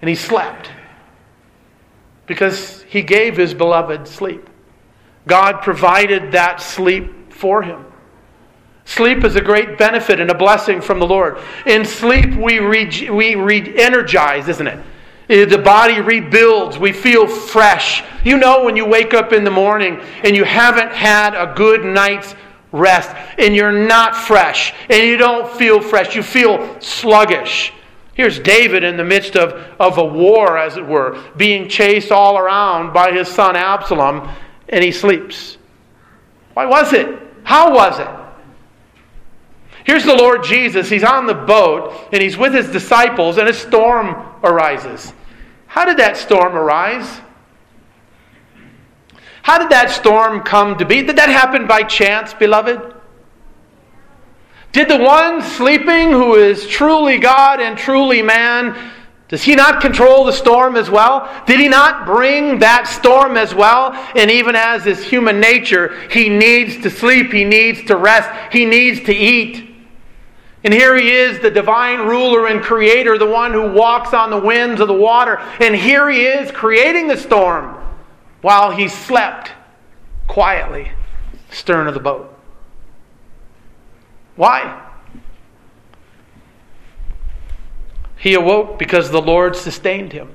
and 0.00 0.08
he 0.08 0.14
slept 0.14 0.70
because 2.30 2.84
he 2.84 3.02
gave 3.02 3.36
his 3.36 3.52
beloved 3.52 4.06
sleep. 4.06 4.48
God 5.26 5.62
provided 5.62 6.30
that 6.30 6.62
sleep 6.62 7.32
for 7.32 7.60
him. 7.60 7.84
Sleep 8.84 9.24
is 9.24 9.34
a 9.34 9.40
great 9.40 9.76
benefit 9.76 10.20
and 10.20 10.30
a 10.30 10.34
blessing 10.34 10.80
from 10.80 11.00
the 11.00 11.06
Lord. 11.08 11.38
In 11.66 11.84
sleep, 11.84 12.36
we 12.36 12.60
re, 12.60 13.10
we 13.10 13.34
re 13.34 13.76
energize, 13.76 14.46
isn't 14.46 14.66
it? 14.68 14.78
Eh, 15.28 15.44
the 15.44 15.58
body 15.58 16.00
rebuilds. 16.00 16.78
We 16.78 16.92
feel 16.92 17.26
fresh. 17.26 18.04
You 18.22 18.36
know, 18.36 18.62
when 18.62 18.76
you 18.76 18.86
wake 18.86 19.12
up 19.12 19.32
in 19.32 19.42
the 19.42 19.50
morning 19.50 20.00
and 20.22 20.36
you 20.36 20.44
haven't 20.44 20.92
had 20.92 21.34
a 21.34 21.52
good 21.52 21.84
night's 21.84 22.36
rest 22.70 23.10
and 23.40 23.56
you're 23.56 23.72
not 23.72 24.14
fresh 24.14 24.72
and 24.88 25.04
you 25.04 25.16
don't 25.16 25.50
feel 25.58 25.80
fresh, 25.80 26.14
you 26.14 26.22
feel 26.22 26.80
sluggish. 26.80 27.72
Here's 28.20 28.38
David 28.38 28.84
in 28.84 28.98
the 28.98 29.04
midst 29.04 29.34
of, 29.34 29.54
of 29.80 29.96
a 29.96 30.04
war, 30.04 30.58
as 30.58 30.76
it 30.76 30.86
were, 30.86 31.18
being 31.38 31.70
chased 31.70 32.12
all 32.12 32.36
around 32.36 32.92
by 32.92 33.12
his 33.12 33.28
son 33.28 33.56
Absalom, 33.56 34.28
and 34.68 34.84
he 34.84 34.92
sleeps. 34.92 35.56
Why 36.52 36.66
was 36.66 36.92
it? 36.92 37.18
How 37.44 37.74
was 37.74 37.98
it? 37.98 39.00
Here's 39.84 40.04
the 40.04 40.14
Lord 40.14 40.44
Jesus. 40.44 40.90
He's 40.90 41.02
on 41.02 41.24
the 41.24 41.32
boat, 41.32 42.10
and 42.12 42.22
he's 42.22 42.36
with 42.36 42.52
his 42.52 42.68
disciples, 42.68 43.38
and 43.38 43.48
a 43.48 43.54
storm 43.54 44.08
arises. 44.44 45.14
How 45.66 45.86
did 45.86 45.96
that 45.96 46.18
storm 46.18 46.54
arise? 46.54 47.22
How 49.40 49.56
did 49.56 49.70
that 49.70 49.88
storm 49.88 50.42
come 50.42 50.76
to 50.76 50.84
be? 50.84 51.00
Did 51.00 51.16
that 51.16 51.30
happen 51.30 51.66
by 51.66 51.84
chance, 51.84 52.34
beloved? 52.34 52.99
Did 54.72 54.88
the 54.88 54.98
one 54.98 55.42
sleeping, 55.42 56.10
who 56.10 56.34
is 56.34 56.66
truly 56.66 57.18
God 57.18 57.60
and 57.60 57.76
truly 57.76 58.22
man, 58.22 58.92
does 59.30 59.42
he 59.42 59.54
not 59.54 59.80
control 59.80 60.24
the 60.24 60.32
storm 60.32 60.76
as 60.76 60.90
well? 60.90 61.28
Did 61.46 61.60
he 61.60 61.68
not 61.68 62.04
bring 62.04 62.58
that 62.58 62.88
storm 62.88 63.36
as 63.36 63.54
well? 63.54 63.92
And 64.16 64.28
even 64.28 64.56
as 64.56 64.86
is 64.86 65.04
human 65.04 65.38
nature, 65.38 65.96
he 66.10 66.28
needs 66.28 66.82
to 66.82 66.90
sleep, 66.90 67.32
he 67.32 67.44
needs 67.44 67.84
to 67.84 67.96
rest, 67.96 68.28
he 68.52 68.64
needs 68.64 69.00
to 69.04 69.14
eat. 69.14 69.72
And 70.64 70.74
here 70.74 70.96
he 70.96 71.10
is, 71.10 71.38
the 71.38 71.50
divine 71.50 72.00
ruler 72.00 72.48
and 72.48 72.60
creator, 72.60 73.18
the 73.18 73.26
one 73.26 73.52
who 73.52 73.70
walks 73.70 74.12
on 74.12 74.30
the 74.30 74.38
winds 74.38 74.80
of 74.80 74.88
the 74.88 74.94
water. 74.94 75.38
And 75.60 75.74
here 75.74 76.10
he 76.10 76.26
is 76.26 76.50
creating 76.50 77.06
the 77.06 77.16
storm 77.16 77.76
while 78.42 78.70
he 78.70 78.88
slept 78.88 79.52
quietly 80.26 80.90
stern 81.50 81.86
of 81.86 81.94
the 81.94 82.00
boat. 82.00 82.29
Why? 84.36 84.88
He 88.16 88.34
awoke 88.34 88.78
because 88.78 89.10
the 89.10 89.22
Lord 89.22 89.56
sustained 89.56 90.12
him. 90.12 90.34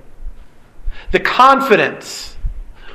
The 1.12 1.20
confidence 1.20 2.36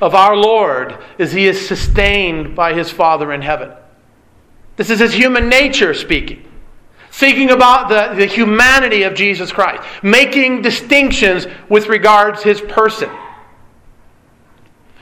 of 0.01 0.15
our 0.15 0.35
Lord 0.35 0.97
is 1.17 1.31
he 1.31 1.47
is 1.47 1.67
sustained 1.67 2.55
by 2.55 2.73
his 2.73 2.91
Father 2.91 3.31
in 3.31 3.41
heaven. 3.41 3.71
This 4.75 4.89
is 4.89 4.99
his 4.99 5.13
human 5.13 5.47
nature 5.47 5.93
speaking. 5.93 6.45
Thinking 7.11 7.51
about 7.51 7.89
the, 7.89 8.15
the 8.15 8.25
humanity 8.25 9.03
of 9.03 9.13
Jesus 9.13 9.51
Christ, 9.51 9.83
making 10.01 10.61
distinctions 10.61 11.45
with 11.69 11.87
regards 11.87 12.41
his 12.41 12.61
person. 12.61 13.09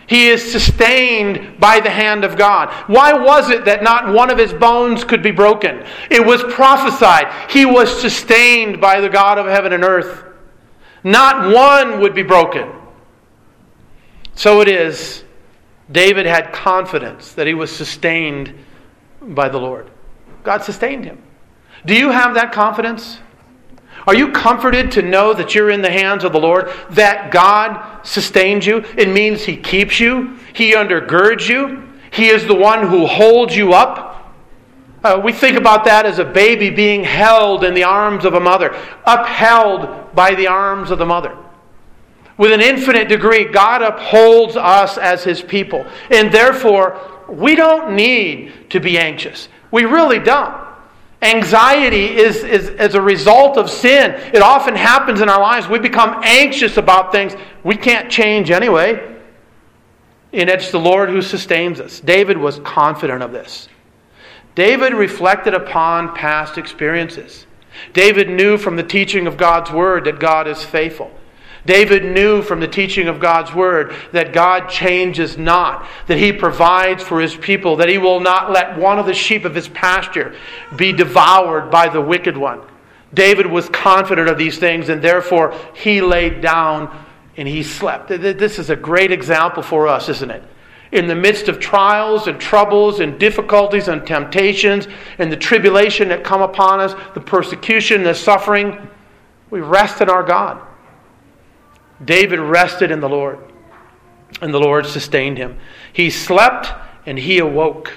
He 0.10 0.30
is 0.30 0.52
sustained 0.52 1.60
by 1.60 1.80
the 1.80 1.92
hand 1.92 2.24
of 2.24 2.36
God. 2.36 2.74
Why 2.88 3.14
was 3.14 3.52
it 3.52 3.66
that 3.66 3.84
not 3.84 4.12
one 4.12 4.32
of 4.32 4.40
his 4.40 4.52
bones 4.52 5.04
could 5.04 5.22
be 5.22 5.30
broken? 5.30 5.86
It 6.10 6.26
was 6.26 6.42
prophesied. 6.44 7.32
He 7.52 7.64
was 7.64 8.02
sustained 8.02 8.82
by 8.82 9.02
the 9.02 9.10
God 9.10 9.38
of 9.38 9.46
heaven 9.46 9.72
and 9.72 9.84
earth. 9.84 10.24
Not 11.04 11.54
one 11.54 12.02
would 12.02 12.16
be 12.16 12.24
broken. 12.24 12.72
So 14.34 14.62
it 14.62 14.68
is. 14.68 15.24
David 15.92 16.26
had 16.26 16.52
confidence 16.54 17.34
that 17.34 17.46
he 17.46 17.54
was 17.54 17.72
sustained 17.72 18.54
by 19.22 19.48
the 19.48 19.60
Lord. 19.60 19.92
God 20.42 20.64
sustained 20.64 21.06
him. 21.06 21.22
Do 21.86 21.94
you 21.94 22.10
have 22.10 22.34
that 22.34 22.52
confidence? 22.52 23.20
Are 24.08 24.16
you 24.16 24.32
comforted 24.32 24.92
to 24.94 25.02
know 25.02 25.34
that 25.34 25.54
you're 25.54 25.70
in 25.70 25.82
the 25.82 25.92
hands 25.92 26.24
of 26.24 26.32
the 26.32 26.40
Lord? 26.40 26.72
That 26.92 27.32
God 27.32 28.04
sustains 28.04 28.66
you? 28.66 28.84
It 28.98 29.10
means 29.10 29.44
He 29.44 29.58
keeps 29.58 30.00
you, 30.00 30.38
He 30.54 30.74
undergirds 30.74 31.48
you, 31.48 31.88
He 32.12 32.28
is 32.28 32.46
the 32.46 32.56
one 32.56 32.88
who 32.88 33.06
holds 33.06 33.56
you 33.56 33.74
up. 33.74 34.08
Uh, 35.04 35.22
we 35.24 35.32
think 35.32 35.58
about 35.58 35.86
that 35.86 36.06
as 36.06 36.20
a 36.20 36.26
baby 36.26 36.70
being 36.70 37.04
held 37.04 37.64
in 37.64 37.74
the 37.74 37.84
arms 37.84 38.26
of 38.26 38.34
a 38.34 38.40
mother, 38.40 38.76
upheld 39.06 40.14
by 40.14 40.36
the 40.36 40.48
arms 40.48 40.92
of 40.92 41.00
the 41.00 41.06
mother. 41.06 41.38
With 42.38 42.52
an 42.54 42.62
infinite 42.62 43.10
degree, 43.10 43.46
God 43.46 43.82
upholds 43.82 44.56
us 44.56 44.98
as 44.98 45.24
His 45.24 45.42
people. 45.42 45.86
And 46.10 46.32
therefore, 46.32 47.00
we 47.28 47.56
don't 47.56 47.96
need 47.96 48.70
to 48.72 48.80
be 48.80 48.98
anxious. 48.98 49.50
We 49.72 49.84
really 49.84 50.20
don't. 50.20 50.69
Anxiety 51.22 52.16
is, 52.18 52.44
is 52.44 52.70
as 52.70 52.96
a 52.96 53.02
result 53.02 53.58
of 53.58 53.70
sin. 53.70 54.12
It 54.34 54.42
often 54.42 54.76
happens 54.76 55.20
in 55.20 55.28
our 55.28 55.42
lives. 55.42 55.68
We 55.68 55.80
become 55.80 56.22
anxious 56.24 56.78
about 56.78 57.12
things 57.12 57.36
we 57.64 57.76
can't 57.76 58.10
change 58.10 58.52
anyway. 58.52 59.18
And 60.32 60.50
it's 60.50 60.72
the 60.72 60.80
Lord 60.80 61.10
who 61.10 61.22
sustains 61.22 61.80
us. 61.80 62.00
David 62.00 62.38
was 62.38 62.60
confident 62.60 63.22
of 63.22 63.32
this. 63.32 63.68
David 64.56 64.94
reflected 64.94 65.54
upon 65.54 66.16
past 66.16 66.58
experiences. 66.58 67.46
David 67.94 68.30
knew 68.30 68.58
from 68.58 68.76
the 68.76 68.84
teaching 68.84 69.28
of 69.28 69.38
God's 69.38 69.72
word 69.72 70.06
that 70.06 70.20
God 70.20 70.48
is 70.48 70.64
faithful. 70.64 71.12
David 71.66 72.06
knew 72.06 72.42
from 72.42 72.60
the 72.60 72.68
teaching 72.68 73.08
of 73.08 73.20
God's 73.20 73.54
word 73.54 73.94
that 74.12 74.34
God 74.34 74.70
changes 74.70 75.38
not, 75.38 75.88
that 76.08 76.18
he 76.18 76.32
provides 76.32 77.04
for 77.04 77.20
his 77.20 77.36
people, 77.36 77.76
that 77.78 77.90
he 77.90 77.98
will 77.98 78.20
not 78.20 78.52
let 78.52 78.78
one 78.78 78.98
of 78.98 79.06
the 79.06 79.14
sheep 79.14 79.46
of 79.46 79.54
his 79.54 79.68
pasture 79.70 80.36
be 80.76 80.94
devoured 80.94 81.70
by 81.70 81.90
the 81.90 82.02
wicked 82.02 82.38
one. 82.38 82.62
David 83.14 83.46
was 83.46 83.68
confident 83.70 84.30
of 84.30 84.38
these 84.38 84.58
things, 84.58 84.90
and 84.90 85.02
therefore 85.02 85.54
he 85.74 86.00
laid 86.02 86.42
down 86.42 87.06
and 87.38 87.48
he 87.48 87.64
slept. 87.64 88.10
This 88.10 88.60
is 88.60 88.70
a 88.70 88.76
great 88.76 89.12
example 89.12 89.64
for 89.64 89.88
us, 89.88 90.10
isn't 90.10 90.30
it? 90.30 90.44
In 90.92 91.08
the 91.08 91.16
midst 91.16 91.48
of 91.48 91.60
trials 91.60 92.28
and 92.28 92.40
troubles 92.40 93.00
and 93.00 93.20
difficulties 93.20 93.88
and 93.88 94.06
temptations 94.06 94.88
and 95.20 95.32
the 95.32 95.38
tribulation 95.38 96.10
that 96.10 96.24
come 96.24 96.42
upon 96.42 96.80
us, 96.80 96.94
the 97.14 97.22
persecution, 97.22 98.04
the 98.04 98.16
suffering, 98.16 98.90
we 99.52 99.60
rest 99.60 100.02
in 100.02 100.10
our 100.10 100.24
God. 100.24 100.62
David 102.04 102.40
rested 102.40 102.92
in 102.92 103.00
the 103.00 103.10
Lord, 103.10 103.40
and 104.42 104.54
the 104.54 104.60
Lord 104.60 104.86
sustained 104.86 105.38
him. 105.38 105.58
He 105.92 106.10
slept 106.10 106.72
and 107.06 107.18
he 107.18 107.40
awoke. 107.40 107.92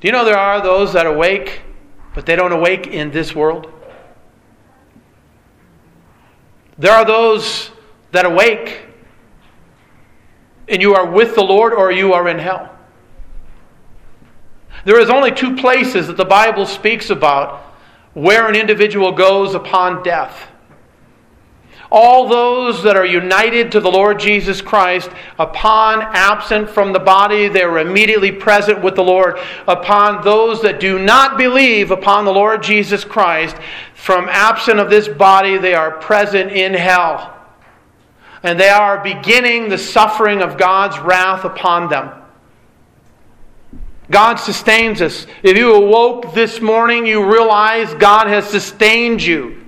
Do 0.00 0.08
you 0.08 0.12
know 0.12 0.24
there 0.24 0.38
are 0.38 0.62
those 0.62 0.92
that 0.94 1.06
awake, 1.06 1.62
but 2.14 2.26
they 2.26 2.34
don't 2.34 2.52
awake 2.52 2.86
in 2.86 3.10
this 3.10 3.34
world? 3.34 3.72
There 6.78 6.92
are 6.92 7.04
those 7.04 7.70
that 8.10 8.24
awake, 8.24 8.86
and 10.68 10.80
you 10.80 10.94
are 10.94 11.06
with 11.06 11.34
the 11.34 11.42
Lord 11.42 11.72
or 11.72 11.92
you 11.92 12.12
are 12.12 12.28
in 12.28 12.38
hell. 12.38 12.70
There 14.84 14.98
is 14.98 15.10
only 15.10 15.30
two 15.30 15.54
places 15.56 16.06
that 16.08 16.16
the 16.16 16.24
Bible 16.24 16.66
speaks 16.66 17.10
about 17.10 17.60
where 18.14 18.48
an 18.48 18.56
individual 18.56 19.12
goes 19.12 19.54
upon 19.54 20.02
death. 20.02 20.48
All 21.94 22.26
those 22.26 22.82
that 22.84 22.96
are 22.96 23.04
united 23.04 23.70
to 23.72 23.80
the 23.80 23.90
Lord 23.90 24.18
Jesus 24.18 24.62
Christ, 24.62 25.10
upon 25.38 26.00
absent 26.00 26.70
from 26.70 26.94
the 26.94 26.98
body, 26.98 27.48
they 27.48 27.60
are 27.60 27.80
immediately 27.80 28.32
present 28.32 28.80
with 28.82 28.94
the 28.94 29.04
Lord. 29.04 29.38
Upon 29.68 30.24
those 30.24 30.62
that 30.62 30.80
do 30.80 30.98
not 30.98 31.36
believe 31.36 31.90
upon 31.90 32.24
the 32.24 32.32
Lord 32.32 32.62
Jesus 32.62 33.04
Christ, 33.04 33.56
from 33.92 34.26
absent 34.30 34.80
of 34.80 34.88
this 34.88 35.06
body, 35.06 35.58
they 35.58 35.74
are 35.74 35.90
present 35.90 36.50
in 36.50 36.72
hell. 36.72 37.36
And 38.42 38.58
they 38.58 38.70
are 38.70 39.04
beginning 39.04 39.68
the 39.68 39.76
suffering 39.76 40.40
of 40.40 40.56
God's 40.56 40.98
wrath 40.98 41.44
upon 41.44 41.90
them. 41.90 42.10
God 44.10 44.36
sustains 44.36 45.02
us. 45.02 45.26
If 45.42 45.58
you 45.58 45.74
awoke 45.74 46.32
this 46.32 46.58
morning, 46.62 47.04
you 47.04 47.30
realize 47.30 47.92
God 47.94 48.28
has 48.28 48.48
sustained 48.48 49.22
you. 49.22 49.62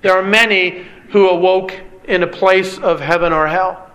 There 0.00 0.16
are 0.16 0.22
many 0.22 0.86
who 1.10 1.28
awoke 1.28 1.74
in 2.04 2.22
a 2.22 2.26
place 2.26 2.78
of 2.78 3.00
heaven 3.00 3.32
or 3.32 3.46
hell. 3.46 3.90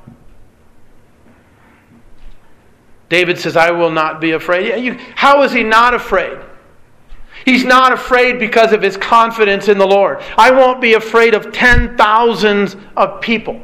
David 3.09 3.37
says, 3.37 3.55
I 3.55 3.71
will 3.71 3.91
not 3.91 4.19
be 4.19 4.31
afraid. 4.31 4.97
How 5.15 5.43
is 5.43 5.51
he 5.51 5.63
not 5.63 5.93
afraid? 5.93 6.39
He's 7.45 7.63
not 7.63 7.91
afraid 7.91 8.39
because 8.39 8.71
of 8.71 8.81
his 8.81 8.97
confidence 8.97 9.67
in 9.67 9.77
the 9.77 9.85
Lord. 9.85 10.21
I 10.37 10.51
won't 10.51 10.81
be 10.81 10.93
afraid 10.93 11.33
of 11.33 11.51
ten 11.51 11.97
thousands 11.97 12.75
of 12.95 13.21
people. 13.21 13.61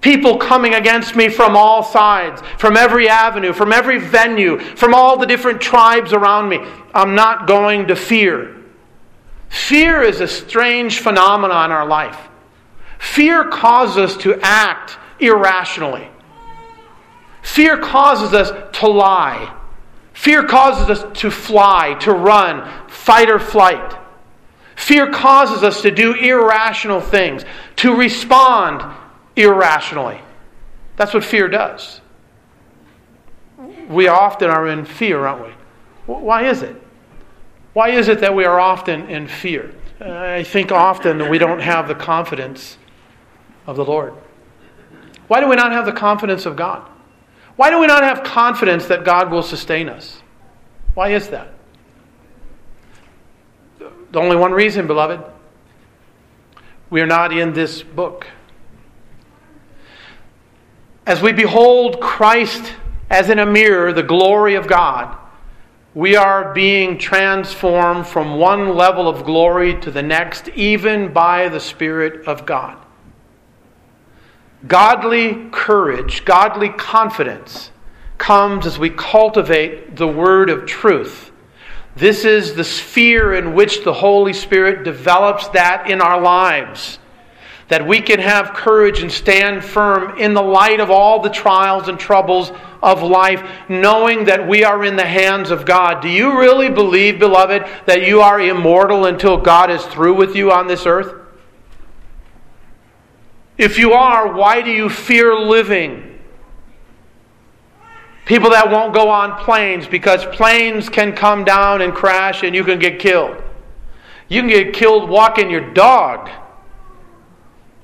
People 0.00 0.36
coming 0.36 0.74
against 0.74 1.16
me 1.16 1.28
from 1.28 1.56
all 1.56 1.82
sides, 1.82 2.42
from 2.58 2.76
every 2.76 3.08
avenue, 3.08 3.52
from 3.52 3.72
every 3.72 3.98
venue, 3.98 4.58
from 4.58 4.94
all 4.94 5.16
the 5.16 5.26
different 5.26 5.60
tribes 5.60 6.12
around 6.12 6.48
me. 6.48 6.60
I'm 6.94 7.14
not 7.14 7.46
going 7.46 7.88
to 7.88 7.96
fear. 7.96 8.63
Fear 9.54 10.02
is 10.02 10.20
a 10.20 10.26
strange 10.26 10.98
phenomenon 10.98 11.66
in 11.66 11.70
our 11.70 11.86
life. 11.86 12.18
Fear 12.98 13.50
causes 13.50 13.96
us 13.96 14.16
to 14.24 14.36
act 14.42 14.98
irrationally. 15.20 16.08
Fear 17.42 17.78
causes 17.78 18.34
us 18.34 18.50
to 18.80 18.88
lie. 18.88 19.54
Fear 20.12 20.46
causes 20.46 20.90
us 20.90 21.20
to 21.20 21.30
fly, 21.30 21.94
to 22.00 22.12
run, 22.12 22.68
fight 22.88 23.30
or 23.30 23.38
flight. 23.38 23.96
Fear 24.74 25.12
causes 25.12 25.62
us 25.62 25.82
to 25.82 25.92
do 25.92 26.14
irrational 26.14 27.00
things, 27.00 27.44
to 27.76 27.94
respond 27.94 28.82
irrationally. 29.36 30.20
That's 30.96 31.14
what 31.14 31.22
fear 31.22 31.48
does. 31.48 32.00
We 33.88 34.08
often 34.08 34.50
are 34.50 34.66
in 34.66 34.84
fear, 34.84 35.24
aren't 35.24 35.46
we? 35.46 35.52
Why 36.12 36.48
is 36.48 36.62
it? 36.62 36.83
Why 37.74 37.90
is 37.90 38.08
it 38.08 38.20
that 38.20 38.34
we 38.34 38.44
are 38.44 38.58
often 38.58 39.10
in 39.10 39.26
fear? 39.28 39.74
I 40.00 40.42
think 40.44 40.72
often 40.72 41.28
we 41.28 41.38
don't 41.38 41.60
have 41.60 41.88
the 41.88 41.94
confidence 41.94 42.78
of 43.66 43.76
the 43.76 43.84
Lord. 43.84 44.14
Why 45.28 45.40
do 45.40 45.48
we 45.48 45.56
not 45.56 45.72
have 45.72 45.84
the 45.84 45.92
confidence 45.92 46.46
of 46.46 46.56
God? 46.56 46.88
Why 47.56 47.70
do 47.70 47.78
we 47.78 47.86
not 47.86 48.02
have 48.02 48.22
confidence 48.22 48.86
that 48.86 49.04
God 49.04 49.30
will 49.30 49.42
sustain 49.42 49.88
us? 49.88 50.22
Why 50.94 51.10
is 51.10 51.28
that? 51.28 51.52
The 53.78 54.20
only 54.20 54.36
one 54.36 54.52
reason, 54.52 54.86
beloved. 54.86 55.20
We 56.90 57.00
are 57.00 57.06
not 57.06 57.36
in 57.36 57.52
this 57.52 57.82
book. 57.82 58.26
As 61.06 61.20
we 61.20 61.32
behold 61.32 62.00
Christ 62.00 62.72
as 63.10 63.30
in 63.30 63.38
a 63.38 63.46
mirror, 63.46 63.92
the 63.92 64.02
glory 64.02 64.54
of 64.54 64.66
God, 64.66 65.16
we 65.94 66.16
are 66.16 66.52
being 66.52 66.98
transformed 66.98 68.06
from 68.06 68.36
one 68.36 68.74
level 68.74 69.08
of 69.08 69.24
glory 69.24 69.80
to 69.80 69.90
the 69.90 70.02
next, 70.02 70.48
even 70.50 71.12
by 71.12 71.48
the 71.48 71.60
Spirit 71.60 72.26
of 72.26 72.44
God. 72.44 72.76
Godly 74.66 75.48
courage, 75.52 76.24
godly 76.24 76.70
confidence 76.70 77.70
comes 78.18 78.66
as 78.66 78.78
we 78.78 78.90
cultivate 78.90 79.96
the 79.96 80.08
word 80.08 80.50
of 80.50 80.66
truth, 80.66 81.30
This 81.96 82.24
is 82.24 82.54
the 82.54 82.64
sphere 82.64 83.34
in 83.34 83.54
which 83.54 83.84
the 83.84 83.92
Holy 83.92 84.32
Spirit 84.32 84.82
develops 84.82 85.46
that 85.48 85.88
in 85.88 86.00
our 86.00 86.20
lives. 86.20 86.98
That 87.68 87.86
we 87.86 88.00
can 88.00 88.20
have 88.20 88.52
courage 88.52 89.00
and 89.00 89.10
stand 89.10 89.64
firm 89.64 90.18
in 90.18 90.34
the 90.34 90.42
light 90.42 90.80
of 90.80 90.90
all 90.90 91.20
the 91.20 91.30
trials 91.30 91.88
and 91.88 91.98
troubles 91.98 92.52
of 92.82 93.02
life, 93.02 93.42
knowing 93.68 94.24
that 94.26 94.46
we 94.46 94.64
are 94.64 94.84
in 94.84 94.96
the 94.96 95.06
hands 95.06 95.50
of 95.50 95.64
God. 95.64 96.02
Do 96.02 96.08
you 96.08 96.38
really 96.38 96.68
believe, 96.68 97.18
beloved, 97.18 97.64
that 97.86 98.06
you 98.06 98.20
are 98.20 98.40
immortal 98.40 99.06
until 99.06 99.38
God 99.38 99.70
is 99.70 99.84
through 99.86 100.14
with 100.14 100.36
you 100.36 100.52
on 100.52 100.66
this 100.66 100.84
earth? 100.84 101.14
If 103.56 103.78
you 103.78 103.92
are, 103.92 104.32
why 104.32 104.60
do 104.60 104.70
you 104.70 104.88
fear 104.88 105.34
living? 105.34 106.18
People 108.24 108.50
that 108.50 108.70
won't 108.70 108.94
go 108.94 109.08
on 109.08 109.42
planes 109.44 109.86
because 109.86 110.24
planes 110.26 110.88
can 110.88 111.12
come 111.12 111.44
down 111.44 111.82
and 111.82 111.94
crash 111.94 112.42
and 112.42 112.54
you 112.54 112.64
can 112.64 112.78
get 112.78 112.98
killed. 112.98 113.42
You 114.28 114.40
can 114.40 114.48
get 114.48 114.72
killed 114.72 115.08
walking 115.08 115.50
your 115.50 115.72
dog. 115.72 116.30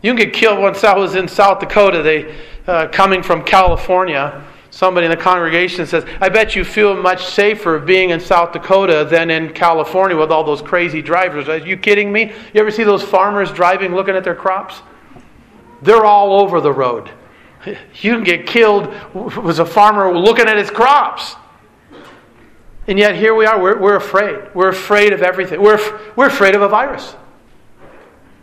You 0.03 0.15
can 0.15 0.17
get 0.17 0.33
killed. 0.33 0.59
Once 0.59 0.83
I 0.83 0.97
was 0.97 1.15
in 1.15 1.29
South 1.29 1.61
Dakota, 1.61 2.03
they 2.03 2.35
uh, 2.67 2.89
coming 2.89 3.23
from 3.23 3.45
California. 3.45 4.43
Somebody 4.71 5.07
in 5.07 5.11
the 5.11 5.17
congregation 5.17 5.85
says, 5.85 6.07
"I 6.21 6.29
bet 6.29 6.55
you 6.55 6.65
feel 6.65 6.97
much 6.97 7.25
safer 7.25 7.79
being 7.79 8.11
in 8.11 8.21
South 8.21 8.53
Dakota 8.53 9.07
than 9.11 9.31
in 9.31 9.53
California 9.53 10.17
with 10.17 10.31
all 10.31 10.45
those 10.45 10.63
crazy 10.63 11.03
drivers." 11.03 11.49
Are 11.49 11.59
you 11.59 11.77
kidding 11.77 12.13
me? 12.13 12.33
You 12.55 12.61
ever 12.61 12.71
see 12.71 12.85
those 12.85 13.03
farmers 13.03 13.53
driving, 13.53 13.95
looking 13.95 14.15
at 14.15 14.25
their 14.25 14.35
crops? 14.35 14.83
They're 15.83 16.05
all 16.05 16.41
over 16.41 16.61
the 16.61 16.73
road. 16.73 17.11
You 18.01 18.15
can 18.15 18.25
get 18.25 18.47
killed 18.47 18.89
as 19.45 19.59
a 19.59 19.67
farmer 19.67 20.17
looking 20.17 20.47
at 20.47 20.57
his 20.57 20.71
crops. 20.71 21.35
And 22.87 22.99
yet 22.99 23.15
here 23.15 23.35
we 23.35 23.45
are, 23.45 23.61
we're, 23.61 23.79
we're 23.79 23.97
afraid. 23.97 24.39
We're 24.55 24.71
afraid 24.71 25.13
of 25.13 25.21
everything. 25.21 25.61
We're, 25.61 26.01
we're 26.17 26.29
afraid 26.29 26.55
of 26.55 26.63
a 26.63 26.69
virus. 26.69 27.15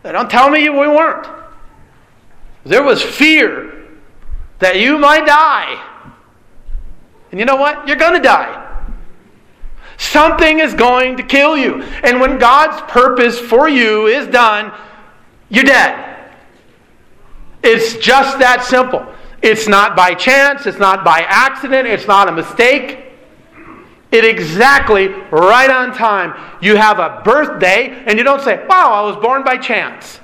They 0.04 0.12
Don't 0.12 0.30
tell 0.30 0.48
me 0.48 0.68
we 0.68 0.86
weren't. 0.86 1.26
There 2.64 2.82
was 2.82 3.02
fear 3.02 3.86
that 4.58 4.80
you 4.80 4.98
might 4.98 5.26
die. 5.26 5.84
And 7.30 7.38
you 7.38 7.46
know 7.46 7.56
what? 7.56 7.86
You're 7.86 7.96
going 7.96 8.14
to 8.14 8.20
die. 8.20 8.64
Something 9.98 10.60
is 10.60 10.74
going 10.74 11.16
to 11.16 11.22
kill 11.22 11.56
you. 11.56 11.82
And 12.04 12.20
when 12.20 12.38
God's 12.38 12.80
purpose 12.90 13.38
for 13.38 13.68
you 13.68 14.06
is 14.06 14.28
done, 14.28 14.72
you're 15.48 15.64
dead. 15.64 16.30
It's 17.62 17.96
just 17.96 18.38
that 18.38 18.64
simple. 18.64 19.06
It's 19.42 19.68
not 19.68 19.96
by 19.96 20.14
chance, 20.14 20.66
it's 20.66 20.78
not 20.78 21.04
by 21.04 21.20
accident, 21.28 21.86
it's 21.86 22.06
not 22.06 22.28
a 22.28 22.32
mistake. 22.32 23.04
It 24.10 24.24
exactly 24.24 25.08
right 25.30 25.70
on 25.70 25.92
time. 25.92 26.34
You 26.62 26.76
have 26.76 26.98
a 26.98 27.20
birthday 27.24 28.02
and 28.06 28.16
you 28.18 28.24
don't 28.24 28.40
say, 28.40 28.64
Wow, 28.66 28.92
I 28.92 29.02
was 29.02 29.16
born 29.16 29.44
by 29.44 29.58
chance. 29.58 30.20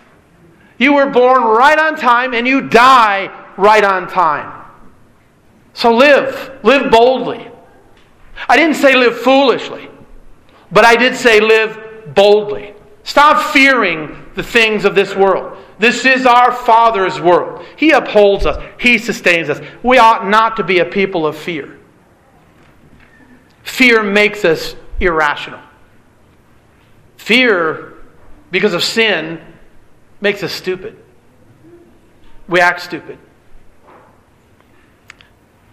You 0.79 0.95
were 0.95 1.07
born 1.07 1.43
right 1.43 1.79
on 1.79 1.97
time 1.97 2.35
and 2.35 2.47
you 2.47 2.63
die 2.63 3.31
right 3.57 3.85
on 3.85 4.09
time. 4.09 4.65
So 5.73 5.95
live, 5.95 6.59
live 6.63 6.91
boldly. 6.91 7.51
I 8.49 8.57
didn't 8.57 8.77
say 8.77 8.95
live 8.95 9.19
foolishly, 9.19 9.89
but 10.71 10.85
I 10.85 10.97
did 10.97 11.17
say 11.17 11.41
live 11.41 12.15
boldly. 12.15 12.75
Stop 13.03 13.53
fearing 13.53 14.25
the 14.35 14.43
things 14.43 14.85
of 14.85 14.95
this 14.95 15.15
world. 15.15 15.59
This 15.79 16.05
is 16.05 16.27
our 16.27 16.53
Father's 16.53 17.21
world. 17.21 17.65
He 17.77 17.91
upholds 17.91 18.47
us, 18.47 18.63
He 18.79 18.99
sustains 18.99 19.49
us. 19.49 19.61
We 19.83 19.99
ought 19.99 20.27
not 20.29 20.57
to 20.57 20.65
be 20.65 20.79
a 20.79 20.85
people 20.85 21.27
of 21.27 21.37
fear. 21.37 21.79
Fear 23.63 24.03
makes 24.05 24.45
us 24.45 24.77
irrational. 25.01 25.61
Fear, 27.17 27.95
because 28.51 28.75
of 28.75 28.85
sin, 28.85 29.41
makes 30.25 30.43
us 30.43 30.53
stupid. 30.53 30.97
We 32.49 32.59
act 32.59 32.81
stupid. 32.81 33.19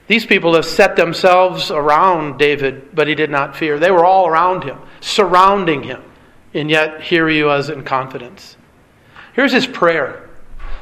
These 0.07 0.25
people 0.25 0.55
have 0.55 0.65
set 0.65 0.97
themselves 0.97 1.71
around 1.71 2.37
David, 2.37 2.93
but 2.93 3.07
he 3.07 3.15
did 3.15 3.29
not 3.29 3.55
fear. 3.55 3.79
They 3.79 3.91
were 3.91 4.03
all 4.03 4.27
around 4.27 4.65
him, 4.65 4.77
surrounding 4.99 5.83
him, 5.83 6.03
and 6.53 6.69
yet 6.69 7.01
here 7.01 7.29
he 7.29 7.41
was 7.43 7.69
in 7.69 7.85
confidence. 7.85 8.57
Here's 9.31 9.53
his 9.53 9.65
prayer. 9.65 10.29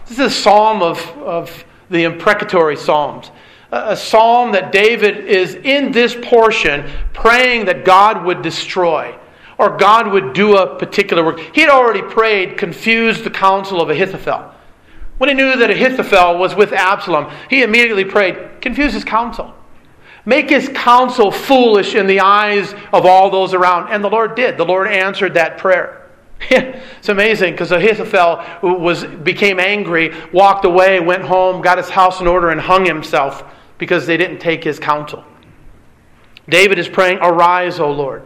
This 0.07 0.17
is 0.17 0.25
a 0.25 0.31
psalm 0.31 0.81
of, 0.81 0.97
of 1.19 1.63
the 1.91 2.05
imprecatory 2.05 2.75
psalms. 2.75 3.29
A, 3.71 3.91
a 3.91 3.95
psalm 3.95 4.53
that 4.53 4.71
David 4.71 5.27
is 5.27 5.53
in 5.53 5.91
this 5.91 6.15
portion 6.23 6.89
praying 7.13 7.65
that 7.65 7.85
God 7.85 8.25
would 8.25 8.41
destroy 8.41 9.15
or 9.59 9.77
God 9.77 10.07
would 10.07 10.33
do 10.33 10.55
a 10.55 10.79
particular 10.79 11.23
work. 11.23 11.39
He 11.53 11.61
had 11.61 11.69
already 11.69 12.01
prayed, 12.01 12.57
confused 12.57 13.25
the 13.25 13.29
counsel 13.29 13.81
of 13.81 13.89
Ahithophel. 13.89 14.55
When 15.17 15.27
he 15.27 15.35
knew 15.35 15.57
that 15.57 15.69
Ahithophel 15.69 16.37
was 16.37 16.55
with 16.55 16.71
Absalom, 16.71 17.29
he 17.49 17.61
immediately 17.61 18.05
prayed, 18.05 18.61
confuse 18.61 18.93
his 18.93 19.03
counsel. 19.03 19.53
Make 20.25 20.49
his 20.49 20.69
counsel 20.69 21.29
foolish 21.29 21.93
in 21.93 22.07
the 22.07 22.21
eyes 22.21 22.73
of 22.93 23.05
all 23.05 23.29
those 23.29 23.53
around. 23.53 23.89
And 23.89 24.01
the 24.01 24.09
Lord 24.09 24.35
did. 24.35 24.57
The 24.57 24.65
Lord 24.65 24.87
answered 24.87 25.33
that 25.33 25.57
prayer. 25.57 26.09
it's 26.39 27.09
amazing 27.09 27.53
because 27.53 27.73
Ahithophel 27.73 28.79
was, 28.79 29.03
became 29.03 29.59
angry, 29.59 30.13
walked 30.31 30.63
away, 30.63 31.01
went 31.01 31.23
home, 31.23 31.61
got 31.61 31.77
his 31.77 31.89
house 31.89 32.21
in 32.21 32.27
order, 32.27 32.51
and 32.51 32.61
hung 32.61 32.85
himself 32.85 33.43
because 33.77 34.07
they 34.07 34.15
didn't 34.15 34.39
take 34.39 34.63
his 34.63 34.79
counsel. 34.79 35.25
David 36.47 36.79
is 36.79 36.87
praying, 36.87 37.17
Arise, 37.21 37.81
O 37.81 37.91
Lord. 37.91 38.23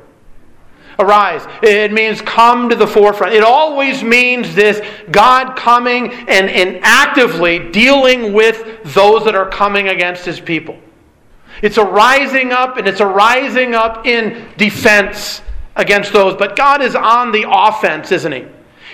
Arise. 0.99 1.45
It 1.62 1.91
means 1.91 2.21
come 2.21 2.69
to 2.69 2.75
the 2.75 2.88
forefront. 2.88 3.34
It 3.34 3.43
always 3.43 4.03
means 4.03 4.53
this 4.53 4.82
God 5.12 5.56
coming 5.56 6.12
and, 6.12 6.49
and 6.49 6.79
actively 6.84 7.71
dealing 7.71 8.34
with 8.34 8.84
those 8.93 9.25
that 9.25 9.36
are 9.36 9.49
coming 9.49 9.88
against 9.88 10.25
his 10.25 10.39
people. 10.39 10.77
It's 11.62 11.77
a 11.77 11.84
rising 11.84 12.51
up, 12.51 12.77
and 12.77 12.88
it's 12.88 12.99
a 12.99 13.06
rising 13.06 13.73
up 13.73 14.06
in 14.06 14.47
defense 14.58 15.41
against 15.75 16.12
those. 16.12 16.36
But 16.36 16.56
God 16.56 16.82
is 16.82 16.95
on 16.95 17.32
the 17.32 17.45
offense, 17.49 18.12
isn't 18.12 18.32
He? 18.32 18.45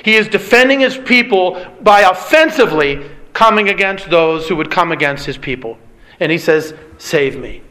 He 0.03 0.15
is 0.15 0.27
defending 0.27 0.79
His 0.79 0.97
people 0.97 1.65
by 1.81 2.01
offensively 2.01 3.09
coming 3.33 3.69
against 3.69 4.09
those 4.09 4.47
who 4.47 4.55
would 4.55 4.69
come 4.69 4.91
against 4.91 5.25
His 5.25 5.38
people. 5.38 5.77
And 6.19 6.31
He 6.31 6.38
says, 6.38 6.73
Save 6.97 7.38
me. 7.39 7.63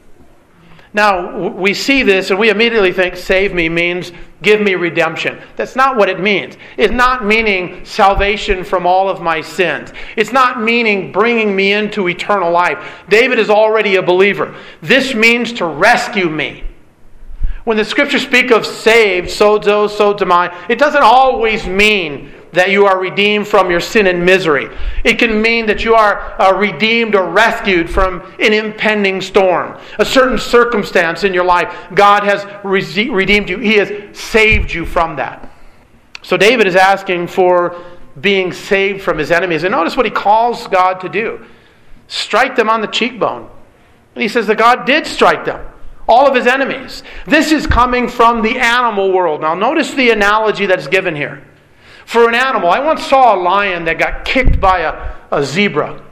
Now, 0.95 1.49
we 1.51 1.75
see 1.75 2.03
this 2.03 2.31
and 2.31 2.39
we 2.39 2.51
immediately 2.51 2.93
think 2.93 3.17
save 3.17 3.53
me 3.53 3.69
means 3.69 4.13
give 4.43 4.61
me 4.61 4.75
redemption. 4.75 5.39
That's 5.57 5.77
not 5.77 5.97
what 5.97 6.09
it 6.09 6.21
means. 6.21 6.57
It's 6.77 6.93
not 6.93 7.25
meaning 7.25 7.85
salvation 7.85 8.65
from 8.65 8.87
all 8.87 9.09
of 9.09 9.21
my 9.21 9.41
sins. 9.41 9.93
It's 10.17 10.33
not 10.33 10.63
meaning 10.63 11.13
bringing 11.13 11.55
me 11.55 11.73
into 11.73 12.09
eternal 12.09 12.51
life. 12.51 13.03
David 13.09 13.39
is 13.39 13.51
already 13.51 13.97
a 13.97 14.03
believer. 14.03 14.55
This 14.81 15.15
means 15.15 15.53
to 15.55 15.67
rescue 15.67 16.31
me. 16.31 16.65
When 17.65 17.77
the 17.77 17.85
scriptures 17.85 18.23
speak 18.23 18.51
of 18.51 18.65
saved, 18.65 19.29
sozo, 19.29 19.89
sozomai, 19.89 20.55
it 20.71 20.79
doesn't 20.79 21.03
always 21.03 21.67
mean 21.67 22.33
that 22.53 22.71
you 22.71 22.87
are 22.87 22.99
redeemed 22.99 23.47
from 23.47 23.71
your 23.71 23.81
sin 23.81 24.07
and 24.07 24.25
misery. 24.25 24.69
It 25.05 25.19
can 25.19 25.41
mean 25.43 25.67
that 25.67 25.85
you 25.85 25.95
are 25.95 26.41
uh, 26.41 26.57
redeemed 26.57 27.15
or 27.15 27.29
rescued 27.31 27.91
from 27.91 28.23
an 28.39 28.53
impending 28.53 29.21
storm, 29.21 29.79
a 29.99 30.05
certain 30.05 30.39
circumstance 30.39 31.25
in 31.25 31.35
your 31.35 31.45
life. 31.45 31.75
God 31.95 32.25
has 32.25 32.47
re- 32.65 33.11
redeemed 33.11 33.51
you, 33.51 33.59
He 33.59 33.75
has 33.75 34.19
saved 34.19 34.73
you 34.73 34.87
from 34.87 35.17
that. 35.17 35.53
So 36.23 36.37
David 36.37 36.67
is 36.67 36.77
asking 36.77 37.29
for 37.29 37.83
being 38.21 38.53
saved 38.53 39.03
from 39.03 39.19
his 39.19 39.31
enemies. 39.31 39.63
And 39.63 39.73
notice 39.73 39.97
what 39.97 40.07
he 40.07 40.11
calls 40.11 40.67
God 40.67 41.01
to 41.01 41.09
do 41.09 41.45
strike 42.09 42.57
them 42.57 42.71
on 42.71 42.81
the 42.81 42.87
cheekbone. 42.87 43.49
And 44.15 44.23
he 44.23 44.29
says 44.29 44.47
that 44.47 44.57
God 44.57 44.87
did 44.87 45.07
strike 45.07 45.45
them 45.45 45.65
all 46.09 46.27
of 46.27 46.35
his 46.35 46.47
enemies. 46.47 47.03
This 47.27 47.53
is 47.53 47.67
coming 47.67 48.09
from 48.09 48.41
the 48.43 48.59
animal 48.59 49.13
world. 49.13 49.43
Now, 49.43 49.55
notice 49.55 49.93
the 49.93 50.11
analogy 50.11 50.65
that's 50.65 50.87
given 50.87 51.15
here. 51.15 51.47
For 52.09 52.27
an 52.27 52.35
animal, 52.35 52.71
I 52.71 52.79
once 52.79 53.05
saw 53.05 53.35
a 53.35 53.39
lion 53.39 53.85
that 53.85 53.99
got 53.99 54.25
kicked 54.25 54.59
by 54.59 54.79
a, 54.79 55.15
a 55.31 55.45
zebra. 55.45 56.03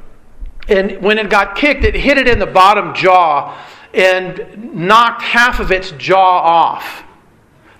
And 0.68 1.00
when 1.00 1.16
it 1.16 1.30
got 1.30 1.56
kicked, 1.56 1.84
it 1.84 1.94
hit 1.94 2.18
it 2.18 2.28
in 2.28 2.38
the 2.38 2.44
bottom 2.44 2.94
jaw 2.94 3.58
and 3.94 4.74
knocked 4.74 5.22
half 5.22 5.58
of 5.58 5.72
its 5.72 5.92
jaw 5.92 6.40
off. 6.40 7.02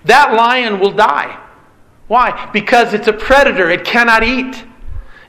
That 0.05 0.33
lion 0.33 0.79
will 0.79 0.93
die. 0.93 1.39
Why? 2.07 2.49
Because 2.51 2.95
it's 2.95 3.07
a 3.07 3.13
predator. 3.13 3.69
It 3.69 3.85
cannot 3.85 4.23
eat, 4.23 4.65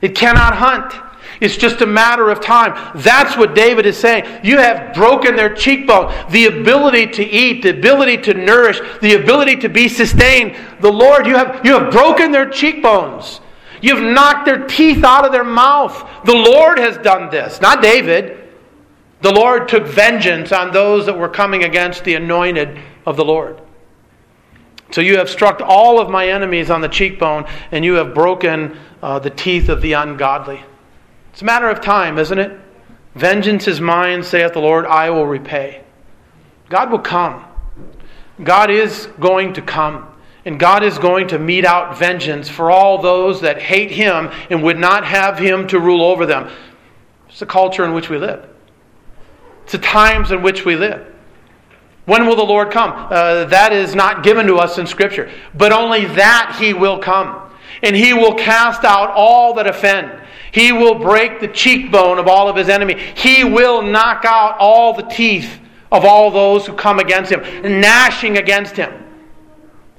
it 0.01 0.15
cannot 0.15 0.55
hunt. 0.55 0.91
It's 1.39 1.55
just 1.55 1.81
a 1.81 1.85
matter 1.85 2.29
of 2.29 2.41
time. 2.41 2.91
That's 2.95 3.37
what 3.37 3.55
David 3.55 3.85
is 3.85 3.97
saying. 3.97 4.41
You 4.43 4.57
have 4.57 4.93
broken 4.93 5.35
their 5.35 5.53
cheekbone. 5.53 6.13
The 6.31 6.47
ability 6.47 7.07
to 7.07 7.23
eat, 7.23 7.63
the 7.63 7.69
ability 7.69 8.17
to 8.23 8.33
nourish, 8.33 8.81
the 9.01 9.15
ability 9.15 9.55
to 9.57 9.69
be 9.69 9.87
sustained. 9.87 10.57
The 10.81 10.91
Lord, 10.91 11.25
you 11.25 11.35
have, 11.35 11.65
you 11.65 11.79
have 11.79 11.91
broken 11.91 12.31
their 12.31 12.49
cheekbones. 12.49 13.39
You've 13.81 14.03
knocked 14.03 14.45
their 14.45 14.67
teeth 14.67 15.03
out 15.03 15.25
of 15.25 15.31
their 15.31 15.45
mouth. 15.45 16.05
The 16.25 16.35
Lord 16.35 16.77
has 16.77 16.97
done 16.97 17.29
this, 17.29 17.61
not 17.61 17.81
David. 17.81 18.49
The 19.21 19.31
Lord 19.31 19.69
took 19.69 19.85
vengeance 19.85 20.51
on 20.51 20.71
those 20.71 21.05
that 21.05 21.17
were 21.17 21.29
coming 21.29 21.63
against 21.63 22.03
the 22.03 22.15
anointed 22.15 22.79
of 23.05 23.15
the 23.15 23.25
Lord. 23.25 23.61
So 24.91 25.01
you 25.01 25.17
have 25.17 25.29
struck 25.29 25.61
all 25.61 25.99
of 25.99 26.09
my 26.09 26.29
enemies 26.29 26.69
on 26.69 26.81
the 26.81 26.89
cheekbone, 26.89 27.45
and 27.71 27.85
you 27.85 27.93
have 27.93 28.13
broken 28.13 28.77
uh, 29.01 29.19
the 29.19 29.29
teeth 29.29 29.69
of 29.69 29.81
the 29.81 29.93
ungodly. 29.93 30.61
It's 31.39 31.43
a 31.43 31.45
matter 31.45 31.69
of 31.69 31.79
time, 31.79 32.17
isn't 32.17 32.37
it? 32.37 32.59
Vengeance 33.15 33.69
is 33.69 33.79
mine, 33.79 34.23
saith 34.23 34.51
the 34.51 34.59
Lord, 34.59 34.85
I 34.85 35.09
will 35.09 35.25
repay. 35.25 35.81
God 36.67 36.91
will 36.91 36.99
come. 36.99 37.45
God 38.43 38.69
is 38.69 39.07
going 39.21 39.53
to 39.53 39.61
come. 39.61 40.05
And 40.43 40.59
God 40.59 40.83
is 40.83 40.97
going 40.97 41.29
to 41.29 41.39
mete 41.39 41.63
out 41.63 41.97
vengeance 41.97 42.49
for 42.49 42.69
all 42.69 43.01
those 43.01 43.39
that 43.39 43.61
hate 43.61 43.89
Him 43.89 44.29
and 44.49 44.61
would 44.63 44.77
not 44.77 45.05
have 45.05 45.39
Him 45.39 45.65
to 45.69 45.79
rule 45.79 46.03
over 46.03 46.25
them. 46.25 46.51
It's 47.29 47.39
the 47.39 47.45
culture 47.45 47.85
in 47.85 47.93
which 47.93 48.09
we 48.09 48.17
live, 48.17 48.45
it's 49.63 49.71
the 49.71 49.77
times 49.77 50.33
in 50.33 50.41
which 50.41 50.65
we 50.65 50.75
live. 50.75 51.07
When 52.03 52.27
will 52.27 52.35
the 52.35 52.43
Lord 52.43 52.69
come? 52.69 52.91
Uh, 52.91 53.45
that 53.45 53.71
is 53.71 53.95
not 53.95 54.23
given 54.23 54.45
to 54.47 54.57
us 54.57 54.77
in 54.77 54.85
Scripture. 54.85 55.31
But 55.53 55.71
only 55.71 56.03
that 56.03 56.57
He 56.59 56.73
will 56.73 56.99
come. 56.99 57.49
And 57.81 57.95
He 57.95 58.11
will 58.11 58.33
cast 58.33 58.83
out 58.83 59.11
all 59.11 59.53
that 59.53 59.67
offend. 59.67 60.19
He 60.51 60.71
will 60.71 60.95
break 60.95 61.39
the 61.39 61.47
cheekbone 61.47 62.17
of 62.17 62.27
all 62.27 62.49
of 62.49 62.55
His 62.55 62.69
enemy. 62.69 62.99
He 63.15 63.43
will 63.43 63.81
knock 63.81 64.25
out 64.25 64.57
all 64.59 64.93
the 64.93 65.03
teeth 65.03 65.59
of 65.91 66.05
all 66.05 66.31
those 66.31 66.65
who 66.65 66.73
come 66.73 66.99
against 66.99 67.31
Him, 67.31 67.41
gnashing 67.79 68.37
against 68.37 68.75
Him. 68.75 69.05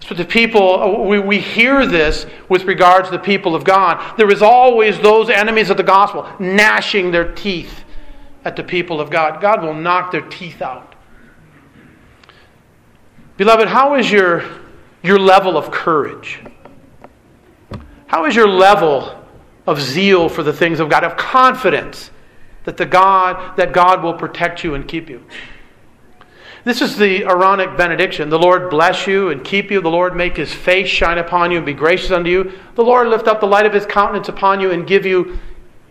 So 0.00 0.14
the 0.14 0.24
people, 0.24 1.06
we, 1.06 1.18
we 1.18 1.38
hear 1.38 1.86
this 1.86 2.26
with 2.48 2.64
regards 2.64 3.08
to 3.08 3.12
the 3.12 3.22
people 3.22 3.54
of 3.54 3.64
God. 3.64 4.16
There 4.16 4.30
is 4.30 4.42
always 4.42 4.98
those 4.98 5.28
enemies 5.28 5.70
of 5.70 5.76
the 5.76 5.82
gospel 5.82 6.28
gnashing 6.38 7.10
their 7.10 7.32
teeth 7.32 7.84
at 8.44 8.56
the 8.56 8.62
people 8.62 9.00
of 9.00 9.10
God. 9.10 9.40
God 9.40 9.62
will 9.62 9.74
knock 9.74 10.10
their 10.10 10.22
teeth 10.22 10.62
out. 10.62 10.94
Beloved, 13.36 13.68
how 13.68 13.94
is 13.94 14.10
your, 14.10 14.42
your 15.02 15.18
level 15.18 15.56
of 15.56 15.70
courage? 15.70 16.40
How 18.06 18.24
is 18.24 18.34
your 18.34 18.48
level 18.48 19.19
of 19.70 19.80
zeal 19.80 20.28
for 20.28 20.42
the 20.42 20.52
things 20.52 20.80
of 20.80 20.88
God, 20.88 21.04
of 21.04 21.16
confidence 21.16 22.10
that, 22.64 22.76
the 22.76 22.84
God, 22.84 23.56
that 23.56 23.72
God 23.72 24.02
will 24.02 24.14
protect 24.14 24.64
you 24.64 24.74
and 24.74 24.86
keep 24.86 25.08
you? 25.08 25.24
This 26.64 26.82
is 26.82 26.98
the 26.98 27.24
Aaronic 27.24 27.76
benediction. 27.76 28.28
The 28.28 28.38
Lord 28.38 28.68
bless 28.68 29.06
you 29.06 29.30
and 29.30 29.44
keep 29.44 29.70
you. 29.70 29.80
The 29.80 29.88
Lord 29.88 30.16
make 30.16 30.36
his 30.36 30.52
face 30.52 30.88
shine 30.88 31.18
upon 31.18 31.52
you 31.52 31.58
and 31.58 31.64
be 31.64 31.72
gracious 31.72 32.10
unto 32.10 32.28
you. 32.28 32.52
The 32.74 32.82
Lord 32.82 33.06
lift 33.06 33.28
up 33.28 33.40
the 33.40 33.46
light 33.46 33.64
of 33.64 33.72
his 33.72 33.86
countenance 33.86 34.28
upon 34.28 34.60
you 34.60 34.72
and 34.72 34.86
give 34.86 35.06
you 35.06 35.38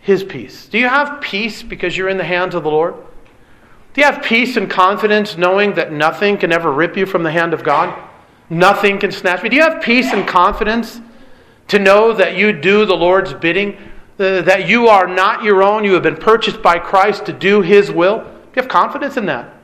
his 0.01 0.25
peace. 0.25 0.67
Do 0.67 0.77
you 0.77 0.89
have 0.89 1.21
peace 1.21 1.63
because 1.63 1.97
you're 1.97 2.09
in 2.09 2.17
the 2.17 2.23
hands 2.25 2.53
of 2.53 2.63
the 2.63 2.69
Lord? 2.69 2.95
Do 3.93 4.01
you 4.01 4.05
have 4.05 4.21
peace 4.21 4.57
and 4.57 4.69
confidence 4.69 5.37
knowing 5.37 5.73
that 5.75 5.93
nothing 5.93 6.37
can 6.37 6.51
ever 6.51 6.71
rip 6.71 6.97
you 6.97 7.05
from 7.05 7.23
the 7.23 7.31
hand 7.31 7.53
of 7.53 7.63
God? 7.63 7.97
Nothing 8.49 8.99
can 8.99 9.11
snatch 9.11 9.41
me. 9.41 9.49
Do 9.49 9.55
you 9.55 9.63
have 9.63 9.81
peace 9.81 10.11
and 10.11 10.27
confidence 10.27 10.99
to 11.69 11.79
know 11.79 12.13
that 12.13 12.35
you 12.35 12.53
do 12.53 12.85
the 12.85 12.95
Lord's 12.95 13.33
bidding? 13.33 13.77
Uh, 14.19 14.41
that 14.41 14.67
you 14.67 14.87
are 14.87 15.07
not 15.07 15.43
your 15.43 15.63
own, 15.63 15.85
you 15.85 15.93
have 15.93 16.03
been 16.03 16.17
purchased 16.17 16.61
by 16.61 16.77
Christ 16.77 17.25
to 17.27 17.33
do 17.33 17.61
His 17.61 17.89
will? 17.89 18.19
Do 18.19 18.25
you 18.25 18.61
have 18.61 18.67
confidence 18.67 19.15
in 19.15 19.25
that? 19.27 19.55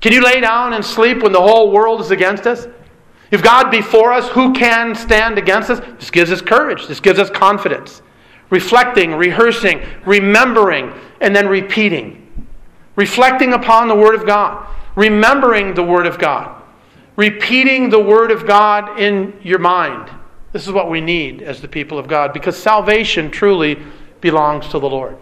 Can 0.00 0.12
you 0.12 0.24
lay 0.24 0.40
down 0.40 0.72
and 0.72 0.84
sleep 0.84 1.22
when 1.22 1.32
the 1.32 1.40
whole 1.40 1.70
world 1.70 2.00
is 2.00 2.10
against 2.10 2.46
us? 2.46 2.66
If 3.30 3.42
God 3.42 3.70
be 3.70 3.82
for 3.82 4.12
us, 4.12 4.28
who 4.30 4.54
can 4.54 4.94
stand 4.94 5.36
against 5.36 5.68
us? 5.68 5.80
This 5.98 6.10
gives 6.10 6.32
us 6.32 6.40
courage. 6.40 6.86
This 6.86 7.00
gives 7.00 7.18
us 7.18 7.28
confidence. 7.28 8.00
Reflecting, 8.48 9.14
rehearsing, 9.14 9.82
remembering, 10.06 10.92
and 11.20 11.36
then 11.36 11.46
repeating 11.48 12.26
reflecting 12.96 13.52
upon 13.52 13.88
the 13.88 13.94
Word 13.94 14.14
of 14.14 14.26
God, 14.26 14.66
remembering 14.96 15.74
the 15.74 15.82
Word 15.82 16.06
of 16.06 16.18
God, 16.18 16.62
repeating 17.14 17.88
the 17.88 18.00
Word 18.00 18.30
of 18.30 18.46
God 18.46 18.98
in 18.98 19.38
your 19.42 19.58
mind. 19.58 20.10
This 20.52 20.66
is 20.66 20.72
what 20.72 20.90
we 20.90 21.00
need 21.00 21.42
as 21.42 21.60
the 21.60 21.68
people 21.68 21.98
of 21.98 22.08
God 22.08 22.32
because 22.32 22.56
salvation 22.56 23.30
truly 23.30 23.78
belongs 24.20 24.68
to 24.68 24.78
the 24.78 24.88
Lord. 24.88 25.16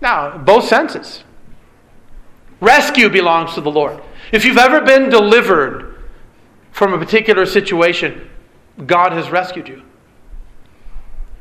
Now, 0.00 0.36
both 0.36 0.64
senses. 0.64 1.24
Rescue 2.60 3.08
belongs 3.08 3.54
to 3.54 3.60
the 3.60 3.70
Lord. 3.70 4.02
If 4.32 4.44
you've 4.44 4.58
ever 4.58 4.80
been 4.80 5.08
delivered 5.08 5.94
from 6.72 6.92
a 6.92 6.98
particular 6.98 7.46
situation, 7.46 8.28
God 8.86 9.12
has 9.12 9.30
rescued 9.30 9.68
you. 9.68 9.82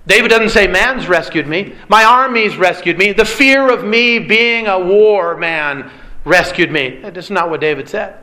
David 0.07 0.29
doesn't 0.29 0.49
say, 0.49 0.67
Man's 0.67 1.07
rescued 1.07 1.47
me. 1.47 1.75
My 1.89 2.03
army's 2.03 2.57
rescued 2.57 2.97
me. 2.97 3.11
The 3.11 3.25
fear 3.25 3.69
of 3.69 3.83
me 3.83 4.19
being 4.19 4.67
a 4.67 4.79
war 4.79 5.35
man 5.35 5.91
rescued 6.23 6.71
me. 6.71 6.99
That's 7.01 7.29
not 7.29 7.49
what 7.49 7.59
David 7.59 7.89
said. 7.89 8.17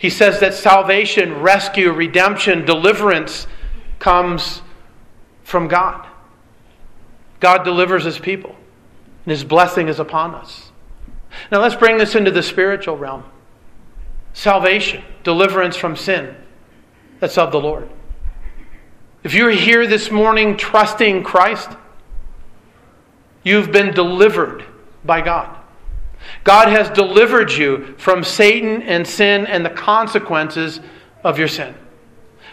He 0.00 0.08
says 0.08 0.40
that 0.40 0.54
salvation, 0.54 1.42
rescue, 1.42 1.92
redemption, 1.92 2.64
deliverance 2.64 3.46
comes 3.98 4.62
from 5.44 5.68
God. 5.68 6.06
God 7.38 7.64
delivers 7.64 8.04
his 8.04 8.18
people, 8.18 8.56
and 9.26 9.30
his 9.30 9.44
blessing 9.44 9.88
is 9.88 10.00
upon 10.00 10.34
us. 10.34 10.72
Now 11.52 11.60
let's 11.60 11.74
bring 11.74 11.98
this 11.98 12.14
into 12.14 12.30
the 12.30 12.42
spiritual 12.42 12.96
realm. 12.96 13.24
Salvation, 14.32 15.04
deliverance 15.22 15.76
from 15.76 15.96
sin, 15.96 16.34
that's 17.18 17.36
of 17.36 17.52
the 17.52 17.60
Lord. 17.60 17.86
If 19.22 19.34
you're 19.34 19.50
here 19.50 19.86
this 19.86 20.10
morning 20.10 20.56
trusting 20.56 21.24
Christ, 21.24 21.68
you've 23.42 23.70
been 23.70 23.92
delivered 23.92 24.64
by 25.04 25.20
God. 25.20 25.59
God 26.44 26.68
has 26.68 26.90
delivered 26.90 27.52
you 27.52 27.94
from 27.98 28.24
Satan 28.24 28.82
and 28.82 29.06
sin 29.06 29.46
and 29.46 29.64
the 29.64 29.70
consequences 29.70 30.80
of 31.24 31.38
your 31.38 31.48
sin. 31.48 31.74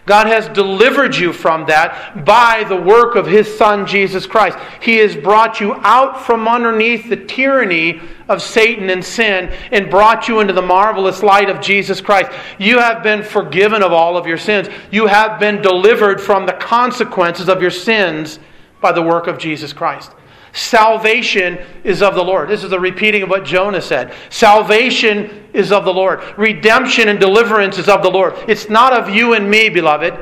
God 0.07 0.27
has 0.27 0.47
delivered 0.47 1.17
you 1.17 1.33
from 1.33 1.65
that 1.65 2.23
by 2.23 2.63
the 2.63 2.77
work 2.77 3.15
of 3.15 3.27
His 3.27 3.57
Son, 3.57 3.85
Jesus 3.85 4.25
Christ. 4.25 4.57
He 4.81 4.95
has 4.97 5.17
brought 5.17 5.59
you 5.59 5.75
out 5.81 6.25
from 6.25 6.47
underneath 6.47 7.09
the 7.09 7.17
tyranny 7.17 7.99
of 8.29 8.41
Satan 8.41 8.89
and 8.89 9.03
sin 9.03 9.53
and 9.71 9.89
brought 9.89 10.29
you 10.29 10.39
into 10.39 10.53
the 10.53 10.61
marvelous 10.61 11.23
light 11.23 11.49
of 11.49 11.59
Jesus 11.59 11.99
Christ. 11.99 12.31
You 12.57 12.79
have 12.79 13.03
been 13.03 13.21
forgiven 13.21 13.83
of 13.83 13.91
all 13.91 14.15
of 14.15 14.25
your 14.25 14.37
sins. 14.37 14.69
You 14.91 15.07
have 15.07 15.41
been 15.41 15.61
delivered 15.61 16.21
from 16.21 16.45
the 16.45 16.53
consequences 16.53 17.49
of 17.49 17.61
your 17.61 17.71
sins 17.71 18.39
by 18.79 18.93
the 18.93 19.03
work 19.03 19.27
of 19.27 19.37
Jesus 19.37 19.73
Christ. 19.73 20.13
Salvation 20.57 21.59
is 21.83 22.01
of 22.01 22.15
the 22.15 22.23
Lord. 22.23 22.49
This 22.49 22.63
is 22.63 22.71
a 22.71 22.79
repeating 22.79 23.21
of 23.21 23.29
what 23.29 23.45
Jonah 23.45 23.81
said. 23.81 24.11
Salvation 24.31 25.47
is 25.53 25.71
of 25.71 25.85
the 25.85 25.93
Lord. 25.93 26.19
Redemption 26.35 27.09
and 27.09 27.19
deliverance 27.19 27.77
is 27.77 27.87
of 27.87 28.01
the 28.01 28.09
Lord. 28.09 28.33
It's 28.47 28.67
not 28.67 28.91
of 28.91 29.07
you 29.07 29.35
and 29.35 29.47
me, 29.49 29.69
beloved. 29.69 30.17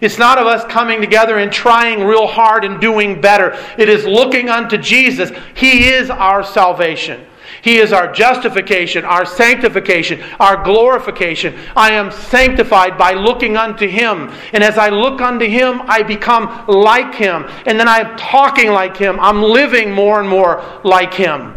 It's 0.00 0.18
not 0.18 0.38
of 0.38 0.46
us 0.46 0.64
coming 0.70 1.00
together 1.00 1.38
and 1.38 1.52
trying 1.52 2.04
real 2.04 2.28
hard 2.28 2.64
and 2.64 2.80
doing 2.80 3.20
better. 3.20 3.58
It 3.76 3.88
is 3.88 4.04
looking 4.04 4.48
unto 4.48 4.78
Jesus. 4.78 5.32
He 5.54 5.88
is 5.88 6.10
our 6.10 6.44
salvation. 6.44 7.26
He 7.62 7.78
is 7.78 7.92
our 7.92 8.12
justification, 8.12 9.04
our 9.04 9.24
sanctification, 9.24 10.20
our 10.40 10.64
glorification. 10.64 11.56
I 11.76 11.92
am 11.92 12.10
sanctified 12.10 12.98
by 12.98 13.12
looking 13.12 13.56
unto 13.56 13.86
Him. 13.86 14.32
And 14.52 14.64
as 14.64 14.76
I 14.76 14.88
look 14.88 15.20
unto 15.20 15.46
Him, 15.46 15.80
I 15.84 16.02
become 16.02 16.64
like 16.66 17.14
Him. 17.14 17.44
And 17.64 17.78
then 17.78 17.86
I'm 17.86 18.16
talking 18.16 18.72
like 18.72 18.96
Him. 18.96 19.20
I'm 19.20 19.40
living 19.40 19.92
more 19.92 20.18
and 20.18 20.28
more 20.28 20.64
like 20.82 21.14
Him. 21.14 21.54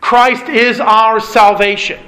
Christ 0.00 0.48
is 0.48 0.78
our 0.78 1.18
salvation 1.18 2.00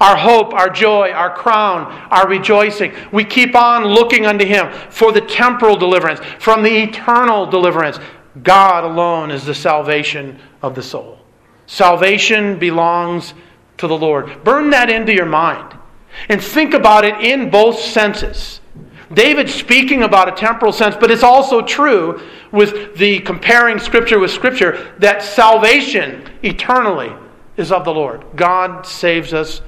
our 0.00 0.16
hope, 0.16 0.54
our 0.54 0.70
joy, 0.70 1.10
our 1.10 1.28
crown, 1.28 1.84
our 2.10 2.26
rejoicing. 2.26 2.90
We 3.12 3.22
keep 3.22 3.54
on 3.54 3.84
looking 3.84 4.24
unto 4.24 4.46
Him 4.46 4.72
for 4.88 5.12
the 5.12 5.20
temporal 5.20 5.76
deliverance, 5.76 6.20
from 6.38 6.62
the 6.62 6.74
eternal 6.74 7.44
deliverance. 7.44 7.98
God 8.42 8.84
alone 8.84 9.30
is 9.30 9.44
the 9.44 9.54
salvation 9.54 10.38
of 10.62 10.74
the 10.74 10.82
soul. 10.82 11.19
Salvation 11.70 12.58
belongs 12.58 13.32
to 13.78 13.86
the 13.86 13.96
Lord. 13.96 14.42
Burn 14.42 14.70
that 14.70 14.90
into 14.90 15.14
your 15.14 15.24
mind 15.24 15.78
and 16.28 16.42
think 16.42 16.74
about 16.74 17.04
it 17.04 17.20
in 17.20 17.48
both 17.48 17.78
senses. 17.78 18.60
David's 19.14 19.54
speaking 19.54 20.02
about 20.02 20.28
a 20.28 20.32
temporal 20.32 20.72
sense, 20.72 20.96
but 20.96 21.12
it's 21.12 21.22
also 21.22 21.62
true 21.62 22.20
with 22.50 22.96
the 22.96 23.20
comparing 23.20 23.78
Scripture 23.78 24.18
with 24.18 24.32
Scripture 24.32 24.92
that 24.98 25.22
salvation 25.22 26.28
eternally 26.42 27.12
is 27.56 27.70
of 27.70 27.84
the 27.84 27.94
Lord. 27.94 28.24
God 28.34 28.84
saves 28.84 29.32
us 29.32 29.62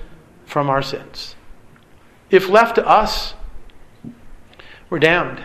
from 0.44 0.68
our 0.68 0.82
sins. 0.82 1.36
If 2.30 2.48
left 2.48 2.74
to 2.74 2.84
us, 2.84 3.34
we're 4.90 4.98
damned. 4.98 5.40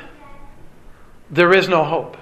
There 1.30 1.54
is 1.54 1.70
no 1.70 1.84
hope. 1.84 2.18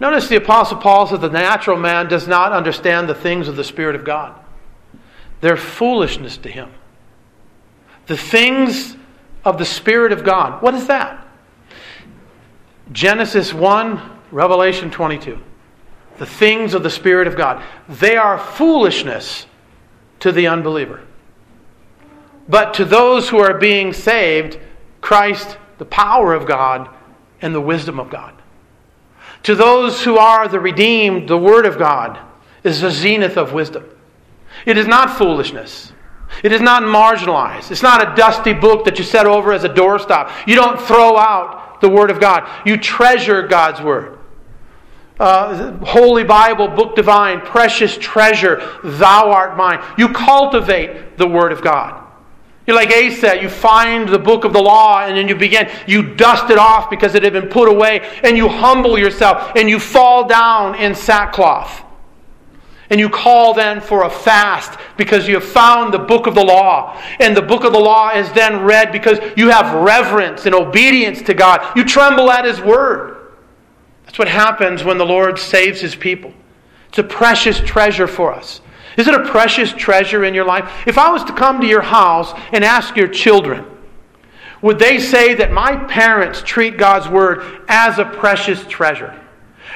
Notice 0.00 0.28
the 0.28 0.36
Apostle 0.36 0.78
Paul 0.78 1.06
says 1.06 1.20
the 1.20 1.28
natural 1.28 1.76
man 1.76 2.08
does 2.08 2.26
not 2.26 2.52
understand 2.52 3.08
the 3.08 3.14
things 3.14 3.48
of 3.48 3.56
the 3.56 3.64
Spirit 3.64 3.94
of 3.94 4.04
God. 4.04 4.38
They're 5.40 5.56
foolishness 5.56 6.36
to 6.38 6.48
him. 6.48 6.70
The 8.06 8.16
things 8.16 8.96
of 9.44 9.58
the 9.58 9.64
Spirit 9.64 10.12
of 10.12 10.24
God. 10.24 10.62
What 10.62 10.74
is 10.74 10.86
that? 10.88 11.26
Genesis 12.92 13.54
1, 13.54 14.00
Revelation 14.30 14.90
22. 14.90 15.38
The 16.18 16.26
things 16.26 16.74
of 16.74 16.82
the 16.82 16.90
Spirit 16.90 17.26
of 17.26 17.36
God. 17.36 17.62
They 17.88 18.16
are 18.16 18.38
foolishness 18.38 19.46
to 20.20 20.32
the 20.32 20.46
unbeliever. 20.46 21.00
but 22.48 22.74
to 22.74 22.84
those 22.84 23.28
who 23.28 23.38
are 23.38 23.58
being 23.58 23.92
saved, 23.92 24.58
Christ, 25.00 25.56
the 25.78 25.84
power 25.84 26.34
of 26.34 26.46
God, 26.46 26.88
and 27.40 27.54
the 27.54 27.60
wisdom 27.60 27.98
of 27.98 28.10
God. 28.10 28.34
To 29.44 29.54
those 29.54 30.02
who 30.02 30.16
are 30.16 30.48
the 30.48 30.58
redeemed, 30.58 31.28
the 31.28 31.38
Word 31.38 31.66
of 31.66 31.78
God 31.78 32.18
is 32.64 32.80
the 32.80 32.90
zenith 32.90 33.36
of 33.36 33.52
wisdom. 33.52 33.84
It 34.66 34.78
is 34.78 34.86
not 34.86 35.16
foolishness. 35.16 35.92
It 36.42 36.52
is 36.52 36.60
not 36.60 36.82
marginalized. 36.82 37.70
It's 37.70 37.82
not 37.82 38.02
a 38.02 38.16
dusty 38.16 38.54
book 38.54 38.84
that 38.86 38.98
you 38.98 39.04
set 39.04 39.26
over 39.26 39.52
as 39.52 39.64
a 39.64 39.68
doorstop. 39.68 40.32
You 40.46 40.56
don't 40.56 40.80
throw 40.80 41.16
out 41.16 41.80
the 41.80 41.88
Word 41.88 42.10
of 42.10 42.20
God. 42.20 42.48
You 42.66 42.76
treasure 42.78 43.46
God's 43.46 43.80
Word. 43.80 44.18
Uh, 45.20 45.72
Holy 45.84 46.24
Bible, 46.24 46.68
Book 46.68 46.96
Divine, 46.96 47.40
precious 47.40 47.96
treasure, 47.98 48.78
thou 48.82 49.30
art 49.30 49.56
mine. 49.56 49.84
You 49.96 50.08
cultivate 50.08 51.18
the 51.18 51.26
Word 51.26 51.52
of 51.52 51.62
God. 51.62 52.03
You're 52.66 52.76
like 52.76 52.90
Asa, 52.90 53.42
you 53.42 53.50
find 53.50 54.08
the 54.08 54.18
book 54.18 54.44
of 54.44 54.54
the 54.54 54.62
law 54.62 55.04
and 55.04 55.16
then 55.16 55.28
you 55.28 55.34
begin, 55.34 55.70
you 55.86 56.14
dust 56.14 56.50
it 56.50 56.58
off 56.58 56.88
because 56.88 57.14
it 57.14 57.22
had 57.22 57.34
been 57.34 57.48
put 57.48 57.68
away, 57.68 58.00
and 58.22 58.38
you 58.38 58.48
humble 58.48 58.98
yourself 58.98 59.52
and 59.54 59.68
you 59.68 59.78
fall 59.78 60.26
down 60.26 60.74
in 60.76 60.94
sackcloth. 60.94 61.82
And 62.90 63.00
you 63.00 63.08
call 63.08 63.54
then 63.54 63.80
for 63.80 64.04
a 64.04 64.10
fast 64.10 64.78
because 64.96 65.26
you 65.26 65.34
have 65.34 65.44
found 65.44 65.92
the 65.92 65.98
book 65.98 66.26
of 66.26 66.34
the 66.34 66.44
law. 66.44 67.00
And 67.18 67.36
the 67.36 67.42
book 67.42 67.64
of 67.64 67.72
the 67.72 67.78
law 67.78 68.10
is 68.10 68.30
then 68.32 68.62
read 68.62 68.92
because 68.92 69.18
you 69.36 69.48
have 69.50 69.74
reverence 69.82 70.46
and 70.46 70.54
obedience 70.54 71.22
to 71.22 71.34
God. 71.34 71.76
You 71.76 71.84
tremble 71.84 72.30
at 72.30 72.44
His 72.44 72.60
word. 72.60 73.32
That's 74.04 74.18
what 74.18 74.28
happens 74.28 74.84
when 74.84 74.98
the 74.98 75.06
Lord 75.06 75.38
saves 75.38 75.80
His 75.80 75.96
people. 75.96 76.32
It's 76.88 76.98
a 76.98 77.02
precious 77.02 77.58
treasure 77.60 78.06
for 78.06 78.32
us. 78.32 78.60
Is 78.96 79.08
it 79.08 79.14
a 79.14 79.24
precious 79.28 79.72
treasure 79.72 80.24
in 80.24 80.34
your 80.34 80.44
life? 80.44 80.84
If 80.86 80.98
I 80.98 81.10
was 81.10 81.24
to 81.24 81.32
come 81.32 81.60
to 81.60 81.66
your 81.66 81.82
house 81.82 82.32
and 82.52 82.64
ask 82.64 82.96
your 82.96 83.08
children, 83.08 83.64
would 84.62 84.78
they 84.78 84.98
say 84.98 85.34
that 85.34 85.52
my 85.52 85.76
parents 85.76 86.42
treat 86.42 86.78
God's 86.78 87.08
word 87.08 87.62
as 87.68 87.98
a 87.98 88.04
precious 88.04 88.64
treasure? 88.66 89.18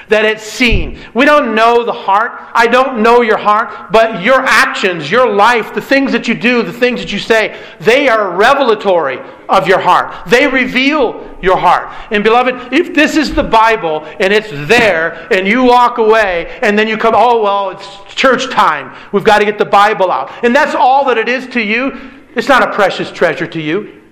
That 0.08 0.24
it's 0.24 0.42
seen. 0.42 0.98
We 1.12 1.24
don't 1.26 1.54
know 1.54 1.84
the 1.84 1.92
heart. 1.92 2.32
I 2.54 2.66
don't 2.66 3.02
know 3.02 3.20
your 3.20 3.36
heart, 3.36 3.92
but 3.92 4.22
your 4.22 4.40
actions, 4.40 5.10
your 5.10 5.28
life, 5.28 5.74
the 5.74 5.82
things 5.82 6.12
that 6.12 6.26
you 6.26 6.34
do, 6.34 6.62
the 6.62 6.72
things 6.72 7.00
that 7.00 7.12
you 7.12 7.18
say, 7.18 7.60
they 7.80 8.08
are 8.08 8.34
revelatory 8.34 9.18
of 9.48 9.66
your 9.66 9.78
heart. 9.78 10.28
They 10.28 10.46
reveal 10.46 11.38
your 11.42 11.56
heart. 11.56 11.92
And 12.10 12.24
beloved, 12.24 12.72
if 12.72 12.94
this 12.94 13.16
is 13.16 13.34
the 13.34 13.42
Bible 13.42 14.04
and 14.20 14.32
it's 14.32 14.50
there 14.68 15.32
and 15.32 15.46
you 15.46 15.64
walk 15.64 15.98
away 15.98 16.58
and 16.62 16.78
then 16.78 16.88
you 16.88 16.96
come, 16.96 17.14
oh, 17.16 17.42
well, 17.42 17.70
it's 17.70 18.14
church 18.14 18.50
time. 18.50 18.96
We've 19.12 19.24
got 19.24 19.38
to 19.38 19.44
get 19.44 19.58
the 19.58 19.64
Bible 19.64 20.10
out. 20.10 20.30
And 20.44 20.54
that's 20.54 20.74
all 20.74 21.04
that 21.06 21.18
it 21.18 21.28
is 21.28 21.46
to 21.48 21.60
you. 21.60 22.12
It's 22.34 22.48
not 22.48 22.62
a 22.62 22.72
precious 22.72 23.10
treasure 23.10 23.46
to 23.46 23.60
you. 23.60 24.02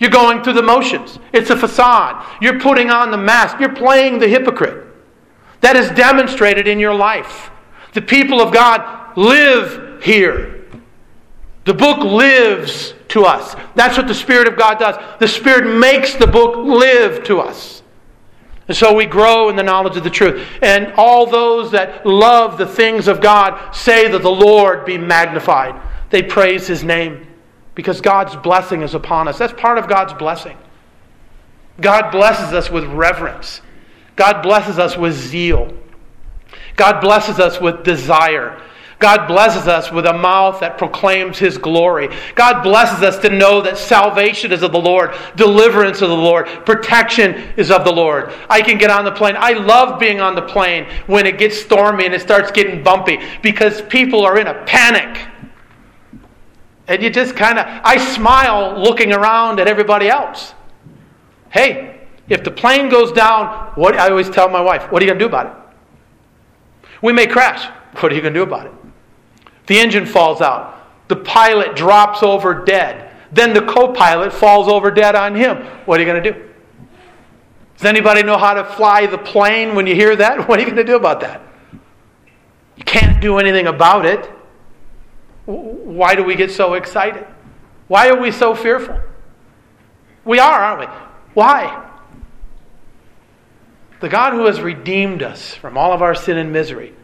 You're 0.00 0.10
going 0.10 0.42
through 0.42 0.54
the 0.54 0.62
motions. 0.62 1.18
It's 1.32 1.50
a 1.50 1.56
facade. 1.56 2.24
You're 2.40 2.60
putting 2.60 2.90
on 2.90 3.10
the 3.10 3.16
mask. 3.16 3.58
You're 3.58 3.74
playing 3.74 4.18
the 4.18 4.28
hypocrite. 4.28 4.87
That 5.60 5.76
is 5.76 5.90
demonstrated 5.90 6.68
in 6.68 6.78
your 6.78 6.94
life. 6.94 7.50
The 7.92 8.02
people 8.02 8.40
of 8.40 8.52
God 8.52 9.16
live 9.16 10.02
here. 10.02 10.64
The 11.64 11.74
book 11.74 11.98
lives 11.98 12.94
to 13.08 13.24
us. 13.24 13.54
That's 13.74 13.96
what 13.96 14.06
the 14.06 14.14
Spirit 14.14 14.48
of 14.48 14.56
God 14.56 14.78
does. 14.78 14.96
The 15.18 15.28
Spirit 15.28 15.78
makes 15.78 16.14
the 16.14 16.26
book 16.26 16.56
live 16.56 17.24
to 17.24 17.40
us. 17.40 17.82
And 18.68 18.76
so 18.76 18.94
we 18.94 19.06
grow 19.06 19.48
in 19.48 19.56
the 19.56 19.62
knowledge 19.62 19.96
of 19.96 20.04
the 20.04 20.10
truth. 20.10 20.46
And 20.62 20.92
all 20.96 21.26
those 21.26 21.70
that 21.72 22.06
love 22.06 22.58
the 22.58 22.66
things 22.66 23.08
of 23.08 23.20
God 23.20 23.72
say 23.72 24.08
that 24.08 24.22
the 24.22 24.30
Lord 24.30 24.84
be 24.84 24.98
magnified. 24.98 25.80
They 26.10 26.22
praise 26.22 26.66
His 26.66 26.84
name 26.84 27.26
because 27.74 28.00
God's 28.00 28.36
blessing 28.36 28.82
is 28.82 28.94
upon 28.94 29.28
us. 29.28 29.38
That's 29.38 29.54
part 29.54 29.78
of 29.78 29.88
God's 29.88 30.12
blessing. 30.14 30.56
God 31.80 32.10
blesses 32.10 32.52
us 32.52 32.70
with 32.70 32.84
reverence. 32.84 33.62
God 34.18 34.42
blesses 34.42 34.80
us 34.80 34.96
with 34.96 35.14
zeal. 35.14 35.72
God 36.74 37.00
blesses 37.00 37.38
us 37.38 37.60
with 37.60 37.84
desire. 37.84 38.60
God 38.98 39.28
blesses 39.28 39.68
us 39.68 39.92
with 39.92 40.06
a 40.06 40.12
mouth 40.12 40.58
that 40.58 40.76
proclaims 40.76 41.38
His 41.38 41.56
glory. 41.56 42.08
God 42.34 42.64
blesses 42.64 43.04
us 43.04 43.16
to 43.18 43.30
know 43.30 43.62
that 43.62 43.78
salvation 43.78 44.50
is 44.50 44.64
of 44.64 44.72
the 44.72 44.80
Lord, 44.80 45.14
deliverance 45.36 46.02
of 46.02 46.08
the 46.08 46.16
Lord, 46.16 46.48
protection 46.66 47.34
is 47.56 47.70
of 47.70 47.84
the 47.84 47.92
Lord. 47.92 48.32
I 48.50 48.60
can 48.60 48.76
get 48.76 48.90
on 48.90 49.04
the 49.04 49.12
plane. 49.12 49.36
I 49.38 49.52
love 49.52 50.00
being 50.00 50.20
on 50.20 50.34
the 50.34 50.42
plane 50.42 50.88
when 51.06 51.24
it 51.24 51.38
gets 51.38 51.56
stormy 51.56 52.04
and 52.04 52.12
it 52.12 52.20
starts 52.20 52.50
getting 52.50 52.82
bumpy 52.82 53.20
because 53.40 53.82
people 53.82 54.26
are 54.26 54.36
in 54.36 54.48
a 54.48 54.64
panic. 54.64 55.28
And 56.88 57.00
you 57.00 57.10
just 57.10 57.36
kind 57.36 57.60
of, 57.60 57.66
I 57.84 57.98
smile 57.98 58.82
looking 58.82 59.12
around 59.12 59.60
at 59.60 59.68
everybody 59.68 60.08
else. 60.08 60.54
Hey, 61.50 61.97
if 62.28 62.44
the 62.44 62.50
plane 62.50 62.88
goes 62.88 63.12
down, 63.12 63.72
what 63.74 63.96
I 63.96 64.10
always 64.10 64.28
tell 64.28 64.48
my 64.48 64.60
wife, 64.60 64.90
what 64.92 65.02
are 65.02 65.04
you 65.04 65.10
going 65.10 65.18
to 65.18 65.24
do 65.24 65.28
about 65.28 65.46
it? 65.46 65.52
We 67.02 67.12
may 67.12 67.26
crash. 67.26 67.70
What 68.00 68.12
are 68.12 68.14
you 68.14 68.20
going 68.20 68.34
to 68.34 68.40
do 68.40 68.44
about 68.44 68.66
it? 68.66 68.72
The 69.66 69.78
engine 69.78 70.06
falls 70.06 70.40
out. 70.40 70.74
The 71.08 71.16
pilot 71.16 71.74
drops 71.74 72.22
over 72.22 72.64
dead. 72.64 73.10
Then 73.32 73.54
the 73.54 73.62
co 73.62 73.92
pilot 73.92 74.32
falls 74.32 74.68
over 74.68 74.90
dead 74.90 75.14
on 75.14 75.34
him. 75.34 75.58
What 75.86 75.98
are 75.98 76.02
you 76.02 76.10
going 76.10 76.22
to 76.22 76.32
do? 76.32 76.44
Does 77.76 77.86
anybody 77.86 78.22
know 78.22 78.36
how 78.36 78.54
to 78.54 78.64
fly 78.64 79.06
the 79.06 79.18
plane 79.18 79.74
when 79.74 79.86
you 79.86 79.94
hear 79.94 80.16
that? 80.16 80.48
What 80.48 80.58
are 80.58 80.62
you 80.62 80.66
going 80.66 80.76
to 80.76 80.84
do 80.84 80.96
about 80.96 81.20
that? 81.20 81.42
You 82.76 82.84
can't 82.84 83.20
do 83.20 83.38
anything 83.38 83.66
about 83.66 84.04
it. 84.04 84.24
Why 85.46 86.14
do 86.14 86.22
we 86.22 86.34
get 86.34 86.50
so 86.50 86.74
excited? 86.74 87.26
Why 87.86 88.08
are 88.08 88.20
we 88.20 88.30
so 88.30 88.54
fearful? 88.54 89.00
We 90.24 90.38
are, 90.38 90.60
aren't 90.60 90.80
we? 90.80 90.86
Why? 91.34 91.87
The 94.00 94.08
God 94.08 94.32
who 94.32 94.46
has 94.46 94.60
redeemed 94.60 95.22
us 95.22 95.54
from 95.54 95.76
all 95.76 95.92
of 95.92 96.02
our 96.02 96.14
sin 96.14 96.36
and 96.36 96.52
misery 96.52 96.94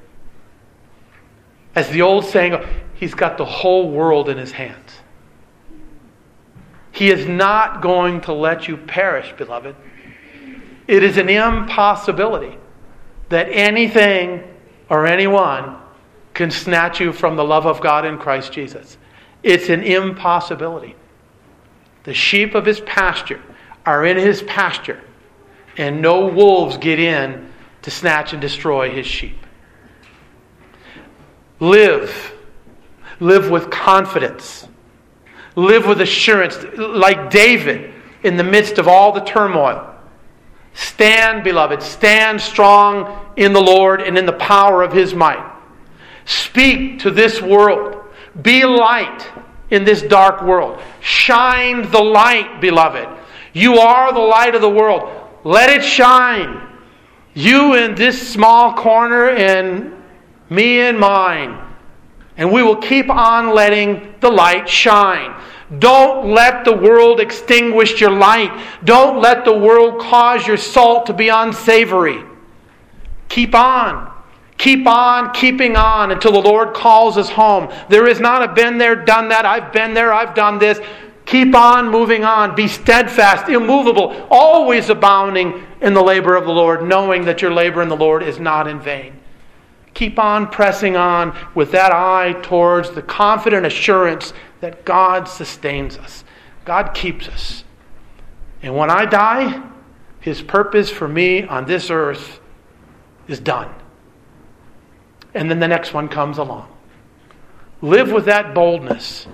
as 1.75 1.89
the 1.89 2.03
old 2.03 2.25
saying, 2.25 2.57
he's 2.95 3.15
got 3.15 3.37
the 3.37 3.45
whole 3.45 3.91
world 3.91 4.29
in 4.29 4.39
his 4.39 4.53
hands. 4.53 4.93
He 6.93 7.11
is 7.11 7.27
not 7.27 7.83
going 7.83 8.21
to 8.23 8.33
let 8.33 8.69
you 8.69 8.77
perish, 8.77 9.33
beloved. 9.37 9.75
It 10.87 11.03
is 11.03 11.17
an 11.17 11.29
impossibility 11.29 12.57
that 13.31 13.49
anything 13.51 14.45
or 14.89 15.07
anyone 15.07 15.79
can 16.35 16.51
snatch 16.53 17.01
you 17.01 17.13
from 17.13 17.35
the 17.35 17.45
love 17.45 17.67
of 17.67 17.81
God 17.81 18.05
in 18.05 18.19
Christ 18.19 18.53
Jesus. 18.53 18.97
It's 19.43 19.69
an 19.69 19.83
impossibility. 19.83 20.95
The 22.05 22.15
sheep 22.15 22.55
of 22.55 22.67
his 22.67 22.81
pasture 22.81 23.43
are 23.85 24.05
in 24.05 24.17
his 24.17 24.43
pasture, 24.43 25.03
and 25.77 26.01
no 26.01 26.27
wolves 26.27 26.77
get 26.79 26.99
in 26.99 27.51
to 27.83 27.91
snatch 27.91 28.33
and 28.33 28.41
destroy 28.41 28.91
his 28.91 29.07
sheep. 29.07 29.39
Live. 31.61 32.33
Live 33.21 33.51
with 33.51 33.71
confidence. 33.71 34.67
Live 35.57 35.87
with 35.87 36.01
assurance, 36.01 36.59
like 36.77 37.31
David 37.31 37.93
in 38.23 38.37
the 38.37 38.45
midst 38.45 38.79
of 38.79 38.89
all 38.89 39.13
the 39.13 39.21
turmoil. 39.21 39.95
Stand, 40.75 41.45
beloved, 41.45 41.83
stand 41.83 42.41
strong 42.41 43.31
in 43.37 43.53
the 43.53 43.61
Lord 43.61 44.01
and 44.01 44.19
in 44.19 44.27
the 44.27 44.33
power 44.33 44.83
of 44.83 44.93
his 44.93 45.15
might. 45.15 45.53
Speak 46.25 46.99
to 47.01 47.11
this 47.11 47.41
world. 47.41 48.03
Be 48.43 48.65
light 48.65 49.31
in 49.71 49.85
this 49.85 50.03
dark 50.03 50.43
world. 50.43 50.83
Shine 51.01 51.89
the 51.91 52.03
light, 52.03 52.61
beloved. 52.61 53.09
You 53.53 53.79
are 53.79 54.13
the 54.13 54.19
light 54.19 54.57
of 54.57 54.61
the 54.61 54.71
world. 54.71 55.24
Let 55.45 55.71
it 55.71 55.85
shine. 55.85 56.61
You 57.35 57.75
in 57.75 57.95
this 57.95 58.33
small 58.33 58.73
corner 58.73 59.29
and 59.31 59.93
me 60.49 60.81
and 60.81 60.99
mine. 60.99 61.61
And 62.37 62.51
we 62.51 62.63
will 62.63 62.77
keep 62.77 63.11
on 63.11 63.55
letting 63.55 64.15
the 64.21 64.31
light 64.31 64.69
shine. 64.69 65.41
Don't 65.79 66.33
let 66.33 66.65
the 66.65 66.77
world 66.77 67.21
extinguish 67.21 68.01
your 68.01 68.11
light. 68.11 68.51
Don't 68.85 69.21
let 69.21 69.45
the 69.45 69.57
world 69.57 70.01
cause 70.01 70.47
your 70.47 70.57
salt 70.57 71.07
to 71.07 71.13
be 71.13 71.29
unsavory. 71.29 72.25
Keep 73.29 73.55
on. 73.55 74.13
Keep 74.57 74.87
on 74.87 75.33
keeping 75.33 75.77
on 75.77 76.13
until 76.13 76.33
the 76.33 76.41
Lord 76.41 76.75
calls 76.75 77.19
us 77.19 77.29
home. 77.29 77.73
There 77.89 78.07
is 78.07 78.21
not 78.21 78.43
a 78.43 78.53
been 78.53 78.79
there, 78.79 78.95
done 78.95 79.29
that. 79.29 79.45
I've 79.45 79.73
been 79.73 79.95
there, 79.95 80.13
I've 80.13 80.35
done 80.35 80.59
this. 80.59 80.81
Keep 81.27 81.55
on 81.55 81.89
moving 81.89 82.25
on. 82.25 82.55
Be 82.55 82.69
steadfast, 82.69 83.49
immovable, 83.49 84.27
always 84.31 84.91
abounding 84.91 85.67
in 85.81 85.95
the 85.95 86.03
labor 86.03 86.37
of 86.37 86.45
the 86.45 86.53
Lord, 86.53 86.83
knowing 86.83 87.25
that 87.25 87.41
your 87.41 87.53
labor 87.53 87.83
in 87.83 87.89
the 87.89 87.97
Lord 87.97 88.23
is 88.23 88.39
not 88.39 88.67
in 88.67 88.81
vain. 88.81 89.19
Keep 89.95 90.19
on 90.19 90.49
pressing 90.49 90.97
on 90.97 91.37
with 91.55 91.71
that 91.73 91.93
eye 91.93 92.35
towards 92.43 92.91
the 92.91 93.03
confident 93.03 93.65
assurance 93.65 94.33
that 94.61 94.85
God 94.85 95.29
sustains 95.29 95.97
us, 95.97 96.25
God 96.65 96.95
keeps 96.95 97.29
us. 97.29 97.65
And 98.63 98.75
when 98.75 98.91
I 98.91 99.05
die, 99.05 99.63
His 100.21 100.43
purpose 100.43 100.91
for 100.91 101.07
me 101.07 101.45
on 101.45 101.67
this 101.67 101.91
earth 101.91 102.41
is 103.29 103.39
done. 103.39 103.73
And 105.35 105.51
then 105.51 105.61
the 105.61 105.69
next 105.69 105.93
one 105.93 106.09
comes 106.09 106.39
along. 106.39 106.69
Live 107.83 108.11
with 108.11 108.25
that 108.25 108.55
boldness. 108.55 109.27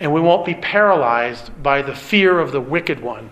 And 0.00 0.12
we 0.12 0.20
won't 0.20 0.46
be 0.46 0.54
paralyzed 0.54 1.62
by 1.62 1.82
the 1.82 1.94
fear 1.94 2.38
of 2.38 2.52
the 2.52 2.60
wicked 2.60 3.00
one 3.00 3.30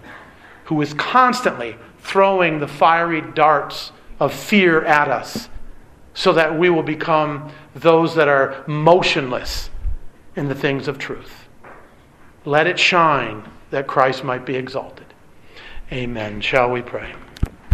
who 0.64 0.80
is 0.82 0.94
constantly 0.94 1.76
throwing 2.00 2.58
the 2.58 2.68
fiery 2.68 3.20
darts 3.20 3.92
of 4.18 4.32
fear 4.32 4.84
at 4.84 5.08
us 5.08 5.48
so 6.14 6.32
that 6.32 6.58
we 6.58 6.70
will 6.70 6.82
become 6.82 7.52
those 7.74 8.14
that 8.14 8.26
are 8.26 8.64
motionless 8.66 9.70
in 10.34 10.48
the 10.48 10.54
things 10.54 10.88
of 10.88 10.98
truth. 10.98 11.46
Let 12.44 12.66
it 12.66 12.78
shine 12.78 13.44
that 13.70 13.86
Christ 13.86 14.24
might 14.24 14.46
be 14.46 14.56
exalted. 14.56 15.06
Amen. 15.92 16.40
Shall 16.40 16.70
we 16.70 16.82
pray? 16.82 17.14